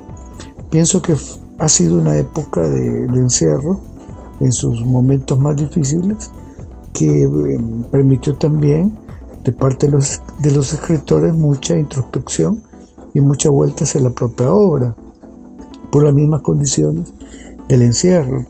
Pienso 0.70 1.00
que 1.00 1.16
ha 1.58 1.68
sido 1.68 1.98
una 1.98 2.16
época 2.16 2.62
de, 2.62 3.04
encierro 3.06 3.80
en 4.40 4.52
sus 4.52 4.84
momentos 4.84 5.38
más 5.38 5.56
difíciles 5.56 6.30
que 6.92 7.24
eh, 7.24 7.60
permitió 7.90 8.34
también 8.36 8.96
de 9.44 9.52
parte 9.52 9.86
de 9.86 9.92
los, 9.92 10.20
de 10.40 10.50
los 10.50 10.72
escritores 10.72 11.34
mucha 11.34 11.78
introspección 11.78 12.62
y 13.14 13.20
mucha 13.20 13.48
vuelta 13.48 13.84
hacia 13.84 14.00
la 14.00 14.10
propia 14.10 14.52
obra 14.52 14.94
por 15.90 16.04
las 16.04 16.12
mismas 16.12 16.42
condiciones 16.42 17.12
del 17.68 17.82
encierro. 17.82 18.44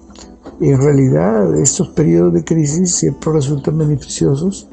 En 0.61 0.81
realidad, 0.81 1.55
estos 1.59 1.89
periodos 1.89 2.33
de 2.33 2.45
crisis 2.45 2.95
siempre 2.95 3.33
resultan 3.33 3.77
beneficiosos 3.77 4.69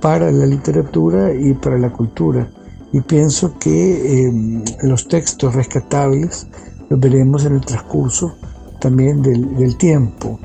para, 0.00 0.30
la 0.32 0.46
literatura 0.46 1.32
y 1.32 1.54
para 1.54 1.78
la 1.78 1.92
cultura. 1.92 2.50
Y 2.92 3.00
pienso 3.00 3.56
que 3.58 4.26
em, 4.26 4.64
los 4.82 5.06
textos 5.06 5.54
rescatables 5.54 6.48
los 6.88 6.98
veremos 6.98 7.44
en 7.44 7.54
el 7.54 7.60
transcurso 7.60 8.34
también 8.80 9.22
del, 9.22 9.76
tiempo. 9.76 10.40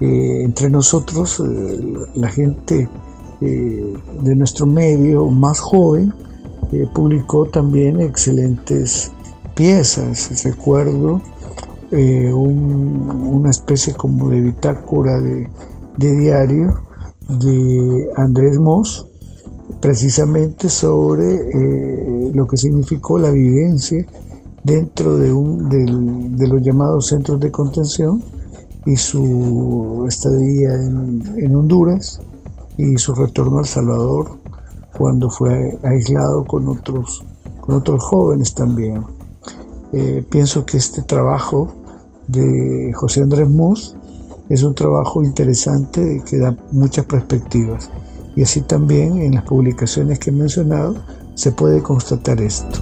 Eh, 0.00 0.42
entre 0.42 0.70
nosotros, 0.70 1.40
eh, 1.40 1.80
la 2.14 2.28
gente 2.28 2.88
eh, 3.42 3.94
de 4.22 4.34
nuestro 4.34 4.66
medio 4.66 5.26
más 5.26 5.60
joven 5.60 6.14
publicó 6.94 7.44
también 7.44 8.00
excelentes 8.00 9.12
piezas. 9.54 10.42
Recuerdo 10.44 11.20
eh, 11.92 12.32
una 12.32 13.50
especie 13.50 13.94
como 13.94 14.30
de 14.30 14.40
bitácora 14.40 15.20
de, 15.20 15.48
diario 15.96 16.82
de 17.28 18.08
Andrés 18.16 18.58
Moss, 18.58 19.06
precisamente 19.80 20.68
sobre 20.68 21.34
eh, 21.34 22.30
lo 22.34 22.46
que 22.46 22.56
significó 22.56 23.18
la 23.18 23.30
vivencia 23.30 24.06
dentro 24.64 25.16
de, 25.18 25.32
un, 25.32 25.68
de 25.68 26.48
los 26.48 26.62
llamados 26.62 27.08
centros 27.08 27.38
de 27.40 27.50
contención 27.50 28.22
y 28.86 28.96
su 28.96 30.04
estadía 30.08 30.74
en, 30.74 31.54
Honduras 31.54 32.20
y 32.76 32.96
su 32.96 33.14
retorno 33.14 33.58
a 33.58 33.60
El 33.60 33.66
Salvador 33.66 34.38
cuando 34.96 35.30
fue 35.30 35.78
aislado 35.82 36.44
con 36.44 36.68
otros, 36.68 37.24
con 37.60 37.76
otros 37.76 38.02
jóvenes 38.02 38.54
también. 38.54 39.04
Eh, 39.92 40.24
pienso 40.30 40.64
que 40.64 40.78
este 40.78 41.02
trabajo 41.02 41.81
de 42.28 42.92
José 42.94 43.22
Andrés 43.22 43.48
Mus 43.48 43.96
es 44.48 44.62
un 44.62 44.74
trabajo 44.74 45.22
interesante 45.22 46.22
que 46.28 46.38
da 46.38 46.56
muchas 46.72 47.06
perspectivas. 47.06 47.90
Y 48.36 48.42
así 48.42 48.60
también 48.62 49.20
en 49.20 49.34
las 49.34 49.44
publicaciones 49.44 50.18
que 50.18 50.30
he 50.30 50.32
mencionado 50.32 50.94
se 51.34 51.52
puede 51.52 51.82
constatar 51.82 52.40
esto. 52.40 52.80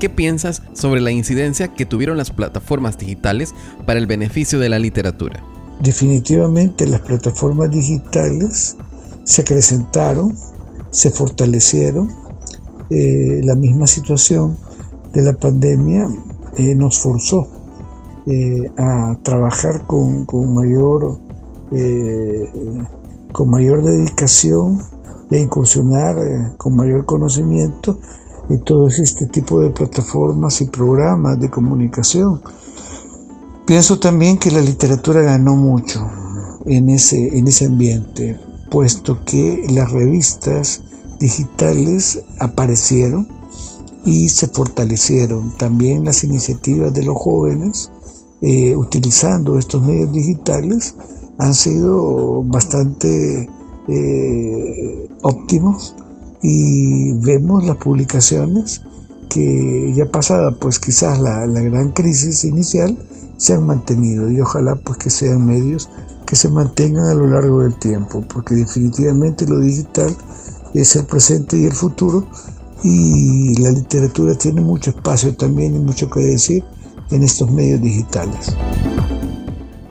¿Qué 0.00 0.10
piensas 0.10 0.62
sobre 0.74 1.00
la 1.00 1.10
incidencia 1.10 1.68
que 1.68 1.86
tuvieron 1.86 2.18
las 2.18 2.30
plataformas 2.30 2.98
digitales 2.98 3.54
para 3.86 3.98
el 3.98 4.06
beneficio 4.06 4.58
de 4.58 4.68
la 4.68 4.78
literatura? 4.78 5.42
Definitivamente 5.80 6.86
las 6.86 7.00
plataformas 7.00 7.70
digitales 7.70 8.76
se 9.24 9.42
acrecentaron, 9.42 10.34
se 10.90 11.10
fortalecieron. 11.10 12.10
Eh, 12.90 13.40
la 13.42 13.54
misma 13.54 13.86
situación 13.86 14.56
de 15.12 15.22
la 15.22 15.32
pandemia 15.32 16.08
eh, 16.58 16.74
nos 16.74 16.98
forzó 16.98 17.48
eh, 18.28 18.72
a 18.76 19.16
trabajar 19.22 19.86
con, 19.86 20.26
mayor, 20.52 21.16
eh, 21.70 22.50
con 23.30 23.50
mayor 23.50 23.84
dedicación 23.84 24.82
e 25.30 25.38
incursionar 25.38 26.18
eh, 26.18 26.52
con 26.56 26.74
mayor 26.74 27.04
conocimiento 27.04 28.00
en 28.48 28.64
todo 28.64 28.88
este 28.88 29.26
tipo 29.26 29.60
de 29.60 29.70
plataformas 29.70 30.60
y 30.60 30.64
programas 30.64 31.38
de 31.38 31.50
comunicación. 31.50 32.42
Pienso 33.64 34.00
también 34.00 34.38
que 34.38 34.50
la 34.50 34.60
literatura 34.60 35.22
ganó 35.22 35.54
mucho 35.54 36.04
en 36.64 36.88
ese, 36.88 37.38
en 37.38 37.46
ese 37.46 37.66
ambiente, 37.66 38.40
puesto 38.72 39.24
que 39.24 39.66
las 39.70 39.92
revistas 39.92 40.82
digitales 41.20 42.24
aparecieron 42.40 43.28
y 44.04 44.28
se 44.30 44.48
fortalecieron. 44.48 45.56
También 45.58 46.04
las 46.04 46.24
iniciativas 46.24 46.92
de 46.92 47.04
los 47.04 47.16
jóvenes 47.16 47.92
eh, 48.42 48.76
utilizando 48.76 49.58
estos 49.58 49.82
medios 49.82 50.12
digitales 50.12 50.94
han 51.38 51.54
sido 51.54 52.42
bastante 52.42 53.48
eh, 53.88 55.08
óptimos. 55.22 55.94
Y 56.42 57.12
vemos 57.24 57.64
las 57.64 57.76
publicaciones 57.76 58.82
que 59.28 59.92
ya 59.96 60.06
pasada 60.06 60.52
pues 60.52 60.78
quizás 60.78 61.18
la, 61.18 61.46
la 61.46 61.60
gran 61.60 61.92
crisis 61.92 62.44
inicial 62.44 62.96
se 63.36 63.54
han 63.54 63.66
mantenido. 63.66 64.30
Y 64.30 64.40
ojalá 64.40 64.76
pues 64.76 64.98
que 64.98 65.10
sean 65.10 65.46
medios 65.46 65.88
que 66.26 66.36
se 66.36 66.50
mantengan 66.50 67.06
a 67.06 67.14
lo 67.14 67.26
largo 67.28 67.60
del 67.60 67.78
tiempo, 67.78 68.22
porque 68.32 68.56
definitivamente 68.56 69.46
lo 69.46 69.60
digital 69.60 70.14
es 70.74 70.96
el 70.96 71.06
presente 71.06 71.56
y 71.56 71.64
el 71.64 71.72
futuro. 71.72 72.26
Y 72.82 73.60
la 73.60 73.70
literatura 73.70 74.34
tiene 74.34 74.60
mucho 74.60 74.90
espacio 74.90 75.34
también 75.34 75.74
y 75.74 75.78
mucho 75.78 76.10
que 76.10 76.20
decir 76.20 76.62
en 77.10 77.22
estos 77.22 77.50
medios 77.50 77.80
digitales. 77.80 78.56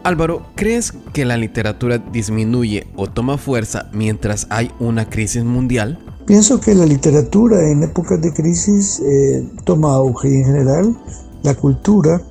Álvaro, 0.04 0.44
¿crees 0.56 0.94
que 1.14 1.26
la 1.26 1.36
literatura 1.36 1.98
disminuye 1.98 2.88
o 2.96 3.08
toma 3.08 3.38
fuerza 3.38 3.90
mientras 3.92 4.46
hay 4.52 4.72
una 4.80 5.10
crisis 5.10 5.44
mundial? 5.44 5.98
Pienso 6.28 6.60
que 6.60 6.76
la 6.76 6.86
literatura 6.86 7.70
en 7.70 7.84
épocas 7.84 8.22
de 8.22 8.34
crisis 8.34 9.00
eh, 9.00 9.48
toma 9.64 9.94
auge 9.94 10.30
y 10.30 10.36
en 10.38 10.46
general 10.46 10.98
la 11.44 11.54
cultura, 11.56 12.22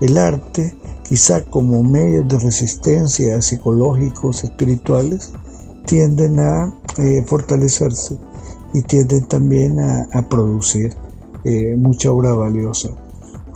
el 0.00 0.18
arte, 0.18 0.74
quizá 1.08 1.44
como 1.44 1.82
medios 1.82 2.26
de 2.28 2.38
resistencia 2.38 3.40
psicológicos, 3.42 4.44
espirituales, 4.44 5.32
tienden 5.86 6.40
a 6.40 6.74
eh, 6.96 7.22
fortalecerse 7.26 8.16
y 8.72 8.82
tienden 8.82 9.26
también 9.26 9.78
a, 9.80 10.28
producir 10.28 10.94
eh, 11.44 11.76
mucha 11.76 12.10
obra 12.10 12.32
valiosa. 12.32 12.88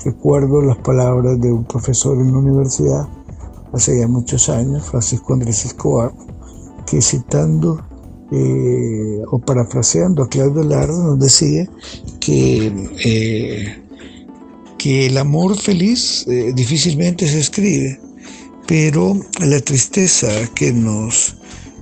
Recuerdo 0.05 0.63
las 0.63 0.77
palabras 0.79 1.41
de 1.41 1.53
un 1.53 1.65
profesor 1.65 2.17
en 2.19 2.33
la 2.33 2.39
universidad 2.39 3.09
hace 3.73 3.99
ya 3.99 4.07
muchos 4.07 4.49
años, 4.49 4.89
Francisco 4.91 5.35
Andrés 5.35 5.65
Escobar, 5.65 6.13
que 6.87 7.03
citando 7.03 7.85
eh, 8.33 9.21
o 9.31 9.39
parafraseando 9.39 10.23
a 10.23 10.29
Claudio 10.29 10.63
Larda 10.63 10.93
nos 10.93 11.19
decía 11.19 11.69
que, 12.21 13.83
que 14.79 15.07
el 15.07 15.19
amor 15.19 15.57
feliz 15.57 16.27
difícilmente 16.55 17.27
se 17.27 17.41
escribe, 17.41 18.01
pero 18.67 19.17
la 19.41 19.61
tristeza 19.61 20.29
que 20.55 20.73
nos, 20.73 21.37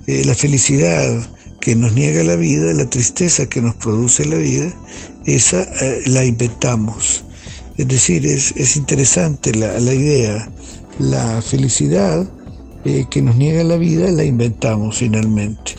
la 0.07 0.35
felicidad 0.35 1.27
que 1.65 1.75
nos 1.75 1.95
niega 1.95 2.23
la 2.23 2.37
vida, 2.37 2.75
la 2.75 2.85
tristeza 2.91 3.47
que 3.47 3.63
nos 3.63 3.75
produce 3.77 4.27
la 4.27 4.37
vida, 4.37 4.71
esa 5.25 5.63
eh, 5.63 6.03
la 6.07 6.23
inventamos. 6.23 7.25
Es 7.77 7.89
decir, 7.89 8.25
es, 8.27 8.77
interesante 8.77 9.55
la, 9.55 9.79
idea, 9.93 10.49
la 10.99 11.43
felicidad 11.43 12.29
eh, 12.85 13.07
que 13.11 13.21
nos 13.21 13.37
niega 13.37 13.65
la 13.65 13.77
vida 13.77 14.11
la 14.11 14.25
inventamos 14.25 14.99
finalmente. 14.99 15.73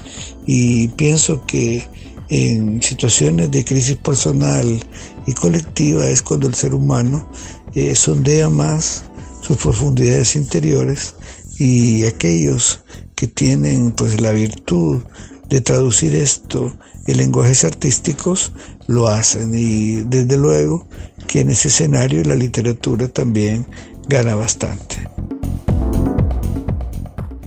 Y 0.45 0.89
pienso 0.89 1.45
que 1.45 1.87
en 2.29 2.81
situaciones 2.81 3.51
de 3.51 3.63
crisis 3.63 3.97
personal 3.97 4.83
y 5.25 5.33
colectiva 5.33 6.07
es 6.07 6.21
cuando 6.21 6.47
el 6.47 6.55
ser 6.55 6.73
humano 6.73 7.29
eh, 7.75 7.95
sondea 7.95 8.49
más 8.49 9.05
sus 9.41 9.57
profundidades 9.57 10.35
interiores 10.35 11.15
y 11.57 12.03
aquellos 12.05 12.83
que 13.15 13.27
tienen 13.27 13.91
pues 13.91 14.19
la 14.19 14.31
virtud 14.31 15.01
de 15.49 15.61
traducir 15.61 16.15
esto 16.15 16.75
en 17.07 17.17
lenguajes 17.17 17.63
artísticos, 17.63 18.51
lo 18.87 19.07
hacen. 19.07 19.53
Y 19.53 20.01
desde 20.01 20.37
luego 20.37 20.87
que 21.27 21.41
en 21.41 21.49
ese 21.49 21.67
escenario 21.67 22.23
la 22.23 22.35
literatura 22.35 23.07
también 23.07 23.65
gana 24.07 24.35
bastante. 24.35 25.07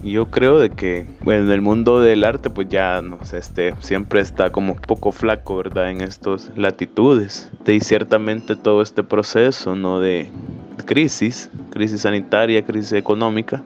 Yo 0.03 0.31
creo 0.31 0.59
de 0.59 0.71
que 0.71 1.07
bueno, 1.21 1.45
en 1.45 1.51
el 1.51 1.61
mundo 1.61 2.01
del 2.01 2.25
arte 2.25 2.49
pues 2.49 2.69
ya 2.71 3.03
no 3.03 3.23
sé, 3.25 3.39
este 3.39 3.75
siempre 3.81 4.21
está 4.21 4.51
como 4.51 4.73
un 4.73 4.79
poco 4.79 5.13
flaco, 5.13 5.57
¿verdad? 5.57 5.91
En 5.91 6.01
estas 6.01 6.51
latitudes. 6.57 7.51
Y 7.67 7.81
ciertamente 7.81 8.57
todo 8.57 8.81
este 8.81 9.03
proceso, 9.03 9.77
¿no? 9.77 10.01
De 10.01 10.31
crisis, 10.87 11.51
crisis 11.71 12.03
sanitaria, 12.03 12.65
crisis 12.65 12.93
económica, 12.93 13.63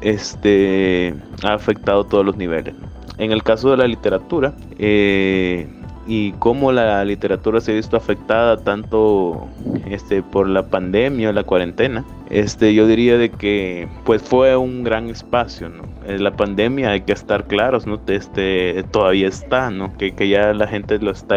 este 0.00 1.14
ha 1.44 1.54
afectado 1.54 2.04
todos 2.04 2.24
los 2.24 2.36
niveles. 2.36 2.74
En 3.18 3.32
el 3.32 3.42
caso 3.42 3.70
de 3.70 3.76
la 3.76 3.86
literatura, 3.86 4.54
eh, 4.78 5.68
y 6.10 6.32
cómo 6.40 6.72
la 6.72 7.04
literatura 7.04 7.60
se 7.60 7.70
ha 7.70 7.74
visto 7.76 7.96
afectada 7.96 8.56
tanto 8.56 9.46
este 9.88 10.24
por 10.24 10.48
la 10.48 10.66
pandemia 10.66 11.28
o 11.28 11.32
la 11.32 11.44
cuarentena 11.44 12.04
este 12.30 12.74
yo 12.74 12.88
diría 12.88 13.16
de 13.16 13.30
que 13.30 13.86
pues 14.04 14.20
fue 14.20 14.56
un 14.56 14.82
gran 14.82 15.08
espacio 15.08 15.68
no 15.68 15.84
la 16.08 16.32
pandemia 16.32 16.90
hay 16.90 17.02
que 17.02 17.12
estar 17.12 17.46
claros 17.46 17.86
no 17.86 18.00
este 18.08 18.84
todavía 18.90 19.28
está 19.28 19.70
no 19.70 19.96
que, 19.98 20.10
que 20.10 20.28
ya 20.28 20.52
la 20.52 20.66
gente 20.66 20.98
lo 20.98 21.12
está 21.12 21.36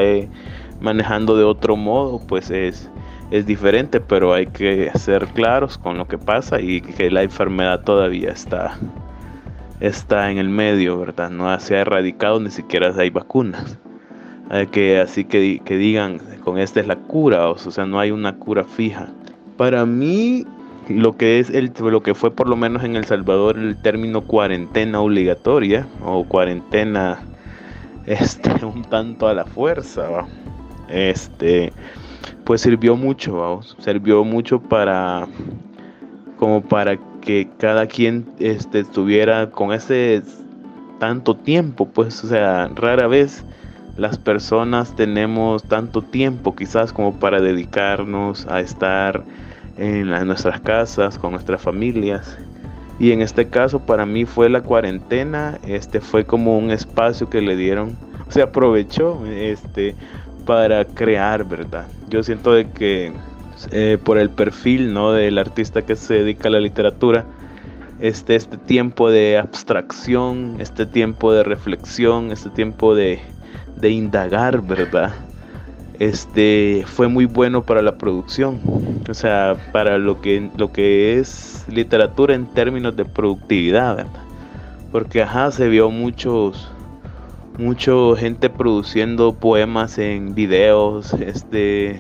manejando 0.82 1.38
de 1.38 1.44
otro 1.44 1.76
modo 1.76 2.20
pues 2.26 2.50
es 2.50 2.90
es 3.30 3.46
diferente 3.46 4.00
pero 4.00 4.34
hay 4.34 4.48
que 4.48 4.90
ser 4.96 5.28
claros 5.28 5.78
con 5.78 6.00
lo 6.00 6.08
que 6.08 6.18
pasa 6.18 6.60
y 6.60 6.82
que 6.82 7.12
la 7.12 7.22
enfermedad 7.22 7.82
todavía 7.82 8.32
está 8.32 8.80
está 9.80 10.32
en 10.32 10.38
el 10.38 10.48
medio, 10.48 10.98
¿verdad? 10.98 11.30
No 11.30 11.60
se 11.60 11.76
ha 11.76 11.82
erradicado, 11.82 12.40
ni 12.40 12.52
siquiera 12.52 12.94
hay 12.98 13.10
vacunas. 13.10 13.78
Que, 14.72 15.00
así 15.00 15.26
que, 15.26 15.62
que 15.63 15.78
digan, 15.78 16.20
con 16.44 16.58
esta 16.58 16.80
es 16.80 16.88
la 16.88 16.96
cura, 16.96 17.50
o 17.50 17.58
sea, 17.58 17.86
no 17.86 18.00
hay 18.00 18.12
una 18.12 18.36
cura 18.36 18.63
fija. 18.63 19.10
Para 19.58 19.86
mí, 19.86 20.46
lo 20.89 21.16
que 21.16 21.39
es 21.39 21.50
el, 21.50 21.72
lo 21.80 22.04
que 22.04 22.13
fue 22.13 22.32
por 22.32 22.50
lo 22.50 22.56
menos 22.56 22.84
en 22.84 22.96
El 22.96 23.06
Salvador 23.06 23.58
el 23.58 23.78
término 23.82 24.22
cuarentena 24.22 25.00
obligatoria 25.00 25.88
o 26.04 26.26
cuarentena 26.26 27.20
este 28.06 28.66
un 28.66 28.82
tanto 28.84 29.28
a 29.28 29.34
la 29.34 29.46
fuerza 29.46 30.26
este 30.89 31.72
pues 32.44 32.60
sirvió 32.60 32.98
mucho 32.98 33.62
sirvió 33.80 34.26
mucho 34.26 34.60
para 34.60 35.26
como 36.38 36.62
para 36.62 36.98
que 37.22 37.48
cada 37.58 37.88
quien 37.88 38.26
este, 38.39 38.82
estuviera 38.82 39.50
con 39.50 39.72
ese 39.72 40.22
tanto 41.00 41.36
tiempo, 41.36 41.88
pues, 41.88 42.24
o 42.24 42.28
sea, 42.28 42.70
rara 42.76 43.08
vez 43.08 43.44
las 43.98 44.18
personas 44.18 44.96
tenemos 44.96 45.64
tanto 45.64 46.02
tiempo 46.02 46.56
quizás 46.56 46.92
como 46.92 47.20
para 47.20 47.42
dedicarnos 47.42 48.48
a 48.48 48.60
estar 48.60 49.24
en, 49.78 50.10
nuestras 50.28 50.60
casas, 50.62 51.20
con 51.20 51.32
nuestras 51.32 51.62
familias. 51.62 52.38
Y 53.00 53.12
en 53.12 53.22
este 53.22 53.48
caso 53.48 53.80
para 53.80 54.06
mí 54.06 54.26
fue 54.26 54.50
la 54.50 54.62
cuarentena, 54.62 55.60
este 55.68 56.00
fue 56.00 56.26
como 56.26 56.58
un 56.58 56.72
espacio 56.72 57.30
que 57.30 57.42
le 57.42 57.56
dieron, 57.56 57.98
se 58.30 58.42
aprovechó 58.42 59.24
este 59.28 59.96
para 60.46 60.86
crear, 60.86 61.44
¿verdad? 61.46 61.86
Yo 62.10 62.24
siento 62.24 62.54
de 62.54 62.70
que 62.70 63.14
eh, 63.72 63.98
por 64.04 64.18
el 64.18 64.30
perfil 64.30 64.94
¿no? 64.94 65.12
del 65.12 65.38
artista 65.38 65.84
que 65.84 65.96
se 65.96 66.16
dedica 66.16 66.50
a 66.50 66.52
la 66.52 66.60
literatura, 66.60 67.26
este, 68.00 68.36
este 68.36 68.58
tiempo 68.58 69.10
de 69.10 69.38
abstracción, 69.38 70.58
este 70.60 70.86
tiempo 70.86 71.32
de 71.32 71.44
reflexión, 71.44 72.32
este 72.32 72.50
tiempo 72.50 72.96
de, 72.96 73.22
de 73.76 73.90
indagar, 73.90 74.62
¿verdad? 74.62 75.14
Este 76.00 76.84
fue 76.88 77.08
muy 77.08 77.26
bueno 77.26 77.64
para 77.64 77.82
la 77.82 77.98
producción, 77.98 78.60
o 79.08 79.14
sea, 79.14 79.56
para 79.72 79.98
lo 79.98 80.22
que, 80.22 80.50
lo 80.58 80.72
que 80.72 81.20
es 81.20 81.66
literatura 81.68 82.34
en 82.34 82.48
términos 82.48 82.96
de 82.96 83.06
productividad, 83.06 83.98
¿verdad? 83.98 84.24
Porque 84.92 85.22
ajá, 85.22 85.52
se 85.52 85.70
vio 85.70 85.90
muchos, 85.90 86.72
mucho 87.58 88.16
gente 88.16 88.50
produciendo 88.50 89.34
poemas 89.34 89.98
en 89.98 90.34
videos, 90.36 91.14
este, 91.14 92.00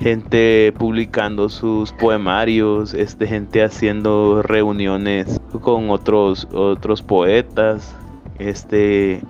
gente 0.00 0.72
publicando 0.76 1.48
sus 1.48 1.92
poemarios, 1.92 2.94
este, 2.94 3.26
gente 3.26 3.62
haciendo 3.62 4.42
reuniones 4.42 5.40
con 5.60 5.90
otros, 5.90 6.48
otros 6.52 7.02
poetas, 7.02 7.94
este, 8.38 9.22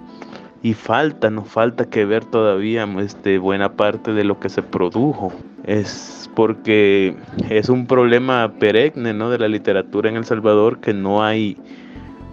y 0.65 0.73
falta, 0.73 1.29
nos 1.29 1.47
falta 1.47 1.85
que 1.85 2.07
ver 2.07 2.25
todavía 2.25 2.89
este, 2.99 3.37
buena 3.37 3.75
parte 3.75 4.15
de 4.15 4.25
lo 4.25 4.41
que 4.41 4.49
se 4.49 4.63
produjo. 4.63 5.31
Es 5.63 6.31
porque 6.35 7.15
es 7.51 7.69
un 7.69 7.87
problema 7.87 8.51
perenne 8.59 9.13
¿no? 9.13 9.29
de 9.29 9.39
la 9.39 9.47
literatura 9.47 10.09
en 10.09 10.17
El 10.17 10.25
Salvador 10.25 10.81
que 10.81 10.95
no 10.95 11.23
hay, 11.23 11.59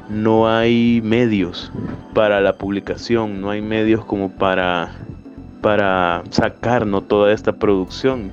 no 0.09 0.47
hay 0.49 1.01
medios 1.03 1.73
para 2.13 2.39
la 2.39 2.53
publicación, 2.53 3.41
no 3.41 3.49
hay 3.49 3.61
medios 3.61 4.05
como 4.05 4.31
para 4.31 4.95
para 5.61 6.23
sacarnos 6.29 7.07
toda 7.09 7.33
esta 7.33 7.51
producción. 7.51 8.31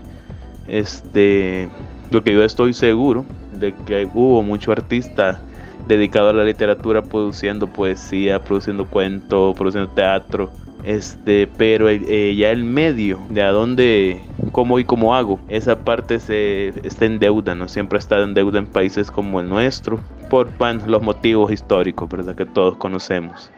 Este, 0.69 1.69
lo 2.13 2.23
que 2.23 2.33
yo 2.33 2.45
estoy 2.45 2.73
seguro 2.73 3.27
de 3.53 3.75
que 3.75 4.09
hubo 4.15 4.45
mucho 4.45 4.71
artista 4.71 5.41
dedicado 5.89 6.29
a 6.31 6.33
la 6.33 6.45
literatura 6.45 7.03
produciendo 7.03 7.67
poesía, 7.67 8.39
produciendo 8.39 8.87
cuentos, 8.87 9.57
produciendo 9.57 9.91
teatro, 9.93 10.51
este, 10.85 11.49
pero 11.57 11.89
eh, 11.89 12.35
ya 12.37 12.51
el 12.51 12.63
medio 12.63 13.21
de 13.31 13.43
a 13.43 13.51
dónde, 13.51 14.21
cómo 14.53 14.79
y 14.79 14.85
cómo 14.85 15.15
hago, 15.15 15.41
esa 15.49 15.81
parte 15.81 16.21
se 16.21 16.69
está 16.87 17.07
en 17.07 17.19
deuda, 17.19 17.55
no 17.55 17.69
siempre 17.69 17.99
está 17.99 18.23
en 18.23 18.35
deuda 18.35 18.59
en 18.59 18.67
países 18.67 19.11
como 19.11 19.41
el 19.41 19.49
nuestro 19.49 20.01
por 20.31 20.51
los 20.87 21.03
motivos 21.03 21.51
históricos, 21.51 22.09
verdad 22.09 22.37
que 22.37 22.47
todos 22.47 22.77
conocemos. 22.77 23.51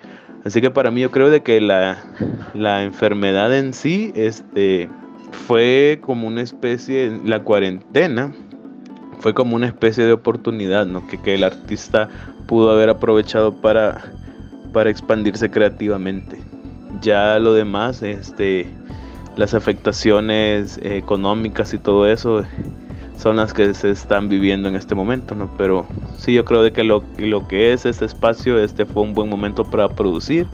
Así 0.45 0.61
que 0.61 0.71
para 0.71 0.91
mí 0.91 1.03
yo 1.03 1.11
creo 1.11 1.29
de 1.29 1.43
que 1.43 1.61
la, 1.61 1.99
la 2.55 2.83
enfermedad 2.85 3.55
en 3.55 3.75
sí 3.75 4.13
este, 4.15 4.89
fue 5.47 5.99
como 6.01 6.27
una 6.27 6.41
especie, 6.41 7.21
la 7.25 7.43
cuarentena 7.43 8.33
fue 9.21 9.35
como 9.35 9.55
una 9.55 9.67
especie 9.67 10.05
de 10.05 10.13
oportunidad 10.13 10.87
¿no? 10.87 11.07
que, 11.07 11.35
el 11.35 11.45
artista 11.45 12.09
pudo 12.47 12.71
haber 12.71 12.89
aprovechado 12.89 13.55
para, 13.55 14.03
para 14.73 14.91
expandirse 14.91 15.51
creativamente. 15.51 16.39
Ya 17.01 17.39
lo 17.39 17.55
demás, 17.55 18.03
este, 18.03 18.67
las 19.37 19.55
afectaciones 19.55 20.81
económicas 20.83 21.73
y 21.73 21.79
todo 21.79 22.07
eso 22.07 22.45
son 23.17 23.37
las 23.37 23.53
que 23.53 23.75
se 23.75 23.91
están 23.91 24.29
viviendo 24.29 24.69
en 24.69 24.75
este 24.75 24.95
momento, 24.95 25.35
¿no? 25.35 25.51
Pero 25.59 25.87
sí, 26.17 26.33
yo 26.33 26.45
creo 26.45 26.63
de 26.63 26.73
que 26.73 26.85
lo, 26.85 27.05
que 27.49 27.73
es 27.73 27.85
este 27.85 28.07
espacio, 28.07 28.59
este 28.59 28.87
fue 28.87 29.03
un 29.03 29.13
buen 29.13 29.29
momento 29.29 29.65
para 29.65 29.89
producir 29.89 30.47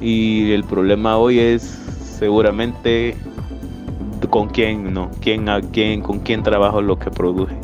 y 0.00 0.50
el 0.52 0.64
problema 0.64 1.16
hoy 1.16 1.38
es 1.38 1.62
seguramente 1.62 3.16
con 4.30 4.48
quién, 4.48 4.92
¿no? 4.92 5.10
¿Quién, 5.20 5.48
a 5.48 5.60
quién, 5.60 6.02
con 6.02 6.18
quién 6.18 6.42
trabajo 6.42 6.82
lo 6.82 6.98
que 6.98 7.10
produce. 7.10 7.54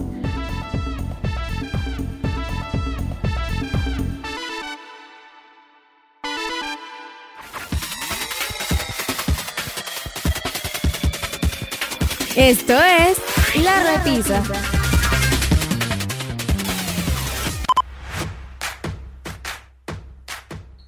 Esto 12.36 12.72
es 12.72 13.62
La 13.62 13.92
Repisa. 13.92 14.42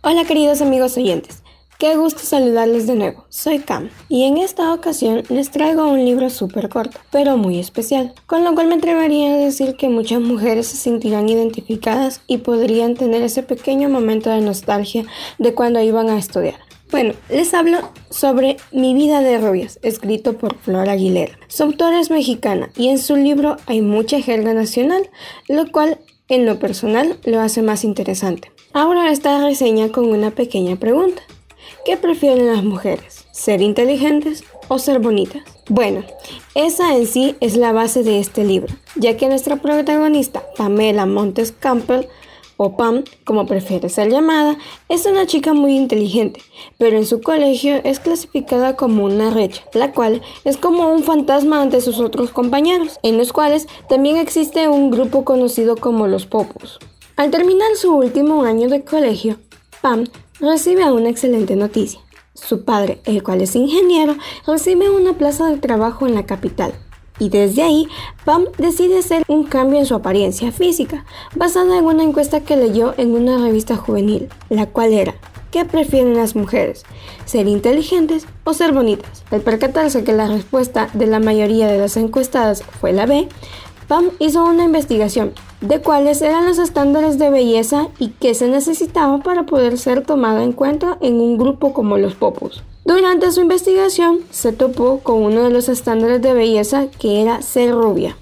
Hola 0.02 0.24
queridos 0.24 0.60
amigos 0.60 0.96
oyentes, 0.96 1.44
qué 1.78 1.94
gusto 1.94 2.18
saludarles 2.24 2.88
de 2.88 2.96
nuevo, 2.96 3.26
soy 3.28 3.60
Cam 3.60 3.90
y 4.08 4.24
en 4.24 4.38
esta 4.38 4.74
ocasión 4.74 5.22
les 5.28 5.52
traigo 5.52 5.86
un 5.86 6.04
libro 6.04 6.30
súper 6.30 6.68
corto, 6.68 6.98
pero 7.12 7.36
muy 7.36 7.60
especial, 7.60 8.12
con 8.26 8.42
lo 8.42 8.52
cual 8.56 8.66
me 8.66 8.74
atrevería 8.74 9.34
a 9.34 9.38
decir 9.38 9.76
que 9.76 9.88
muchas 9.88 10.20
mujeres 10.20 10.66
se 10.66 10.76
sentirán 10.76 11.28
identificadas 11.28 12.22
y 12.26 12.38
podrían 12.38 12.94
tener 12.94 13.22
ese 13.22 13.44
pequeño 13.44 13.88
momento 13.88 14.30
de 14.30 14.40
nostalgia 14.40 15.04
de 15.38 15.54
cuando 15.54 15.80
iban 15.80 16.10
a 16.10 16.18
estudiar. 16.18 16.65
Bueno, 16.90 17.14
les 17.28 17.52
hablo 17.52 17.78
sobre 18.10 18.58
Mi 18.70 18.94
vida 18.94 19.20
de 19.20 19.38
rubias, 19.38 19.80
escrito 19.82 20.38
por 20.38 20.56
Flor 20.56 20.88
Aguilera. 20.88 21.36
Su 21.48 21.64
autora 21.64 21.98
es 21.98 22.10
mexicana 22.10 22.70
y 22.76 22.88
en 22.88 22.98
su 22.98 23.16
libro 23.16 23.56
hay 23.66 23.82
mucha 23.82 24.20
jerga 24.20 24.54
nacional, 24.54 25.10
lo 25.48 25.70
cual 25.72 25.98
en 26.28 26.46
lo 26.46 26.60
personal 26.60 27.18
lo 27.24 27.40
hace 27.40 27.62
más 27.62 27.82
interesante. 27.82 28.52
Ahora 28.72 29.10
esta 29.10 29.42
reseña 29.42 29.90
con 29.90 30.06
una 30.06 30.30
pequeña 30.30 30.76
pregunta. 30.76 31.22
¿Qué 31.84 31.96
prefieren 31.96 32.46
las 32.46 32.62
mujeres? 32.62 33.26
¿Ser 33.32 33.62
inteligentes 33.62 34.44
o 34.68 34.78
ser 34.78 35.00
bonitas? 35.00 35.42
Bueno, 35.68 36.04
esa 36.54 36.96
en 36.96 37.08
sí 37.08 37.34
es 37.40 37.56
la 37.56 37.72
base 37.72 38.04
de 38.04 38.20
este 38.20 38.44
libro, 38.44 38.72
ya 38.94 39.16
que 39.16 39.28
nuestra 39.28 39.56
protagonista, 39.56 40.44
Pamela 40.56 41.06
Montes 41.06 41.50
Campbell, 41.50 42.06
o 42.56 42.76
Pam, 42.76 43.04
como 43.24 43.46
prefiere 43.46 43.88
ser 43.88 44.10
llamada, 44.10 44.56
es 44.88 45.06
una 45.06 45.26
chica 45.26 45.52
muy 45.52 45.76
inteligente, 45.76 46.40
pero 46.78 46.96
en 46.96 47.06
su 47.06 47.20
colegio 47.20 47.80
es 47.84 48.00
clasificada 48.00 48.76
como 48.76 49.04
una 49.04 49.30
recha, 49.30 49.62
la 49.74 49.92
cual 49.92 50.22
es 50.44 50.56
como 50.56 50.90
un 50.92 51.02
fantasma 51.02 51.60
ante 51.60 51.80
sus 51.80 52.00
otros 52.00 52.30
compañeros, 52.30 52.98
en 53.02 53.18
los 53.18 53.32
cuales 53.32 53.66
también 53.88 54.16
existe 54.16 54.68
un 54.68 54.90
grupo 54.90 55.24
conocido 55.24 55.76
como 55.76 56.06
los 56.06 56.26
popos. 56.26 56.78
Al 57.16 57.30
terminar 57.30 57.76
su 57.76 57.94
último 57.94 58.44
año 58.44 58.68
de 58.68 58.84
colegio, 58.84 59.38
Pam 59.80 60.04
recibe 60.40 60.90
una 60.90 61.08
excelente 61.08 61.56
noticia. 61.56 62.00
Su 62.34 62.64
padre, 62.64 63.00
el 63.04 63.22
cual 63.22 63.40
es 63.40 63.56
ingeniero, 63.56 64.16
recibe 64.46 64.90
una 64.90 65.14
plaza 65.14 65.46
de 65.46 65.56
trabajo 65.56 66.06
en 66.06 66.14
la 66.14 66.26
capital, 66.26 66.74
y 67.18 67.28
desde 67.28 67.62
ahí 67.62 67.88
Pam 68.24 68.46
decide 68.58 68.98
hacer 68.98 69.24
un 69.28 69.44
cambio 69.44 69.78
en 69.78 69.86
su 69.86 69.94
apariencia 69.94 70.52
física, 70.52 71.04
basada 71.34 71.78
en 71.78 71.84
una 71.84 72.02
encuesta 72.02 72.40
que 72.40 72.56
leyó 72.56 72.94
en 72.96 73.14
una 73.14 73.38
revista 73.38 73.76
juvenil, 73.76 74.28
la 74.48 74.66
cual 74.66 74.92
era 74.92 75.14
¿Qué 75.56 75.64
prefieren 75.64 76.16
las 76.16 76.36
mujeres? 76.36 76.84
¿Ser 77.24 77.48
inteligentes 77.48 78.26
o 78.44 78.52
ser 78.52 78.72
bonitas? 78.72 79.24
Al 79.30 79.40
percatarse 79.40 80.04
que 80.04 80.12
la 80.12 80.26
respuesta 80.26 80.90
de 80.92 81.06
la 81.06 81.18
mayoría 81.18 81.66
de 81.66 81.78
las 81.78 81.96
encuestadas 81.96 82.62
fue 82.62 82.92
la 82.92 83.06
B, 83.06 83.26
Pam 83.88 84.10
hizo 84.18 84.44
una 84.44 84.64
investigación 84.64 85.32
de 85.62 85.80
cuáles 85.80 86.20
eran 86.20 86.44
los 86.44 86.58
estándares 86.58 87.18
de 87.18 87.30
belleza 87.30 87.88
y 87.98 88.08
qué 88.08 88.34
se 88.34 88.48
necesitaba 88.48 89.20
para 89.20 89.46
poder 89.46 89.78
ser 89.78 90.02
tomada 90.02 90.42
en 90.42 90.52
cuenta 90.52 90.98
en 91.00 91.14
un 91.14 91.38
grupo 91.38 91.72
como 91.72 91.96
los 91.96 92.14
popos. 92.14 92.62
Durante 92.86 93.32
su 93.32 93.40
investigación 93.40 94.20
se 94.30 94.52
topó 94.52 95.00
con 95.00 95.24
uno 95.24 95.42
de 95.42 95.50
los 95.50 95.68
estándares 95.68 96.22
de 96.22 96.32
belleza 96.32 96.86
que 96.86 97.20
era 97.20 97.42
ser 97.42 97.72
rubia. 97.72 98.16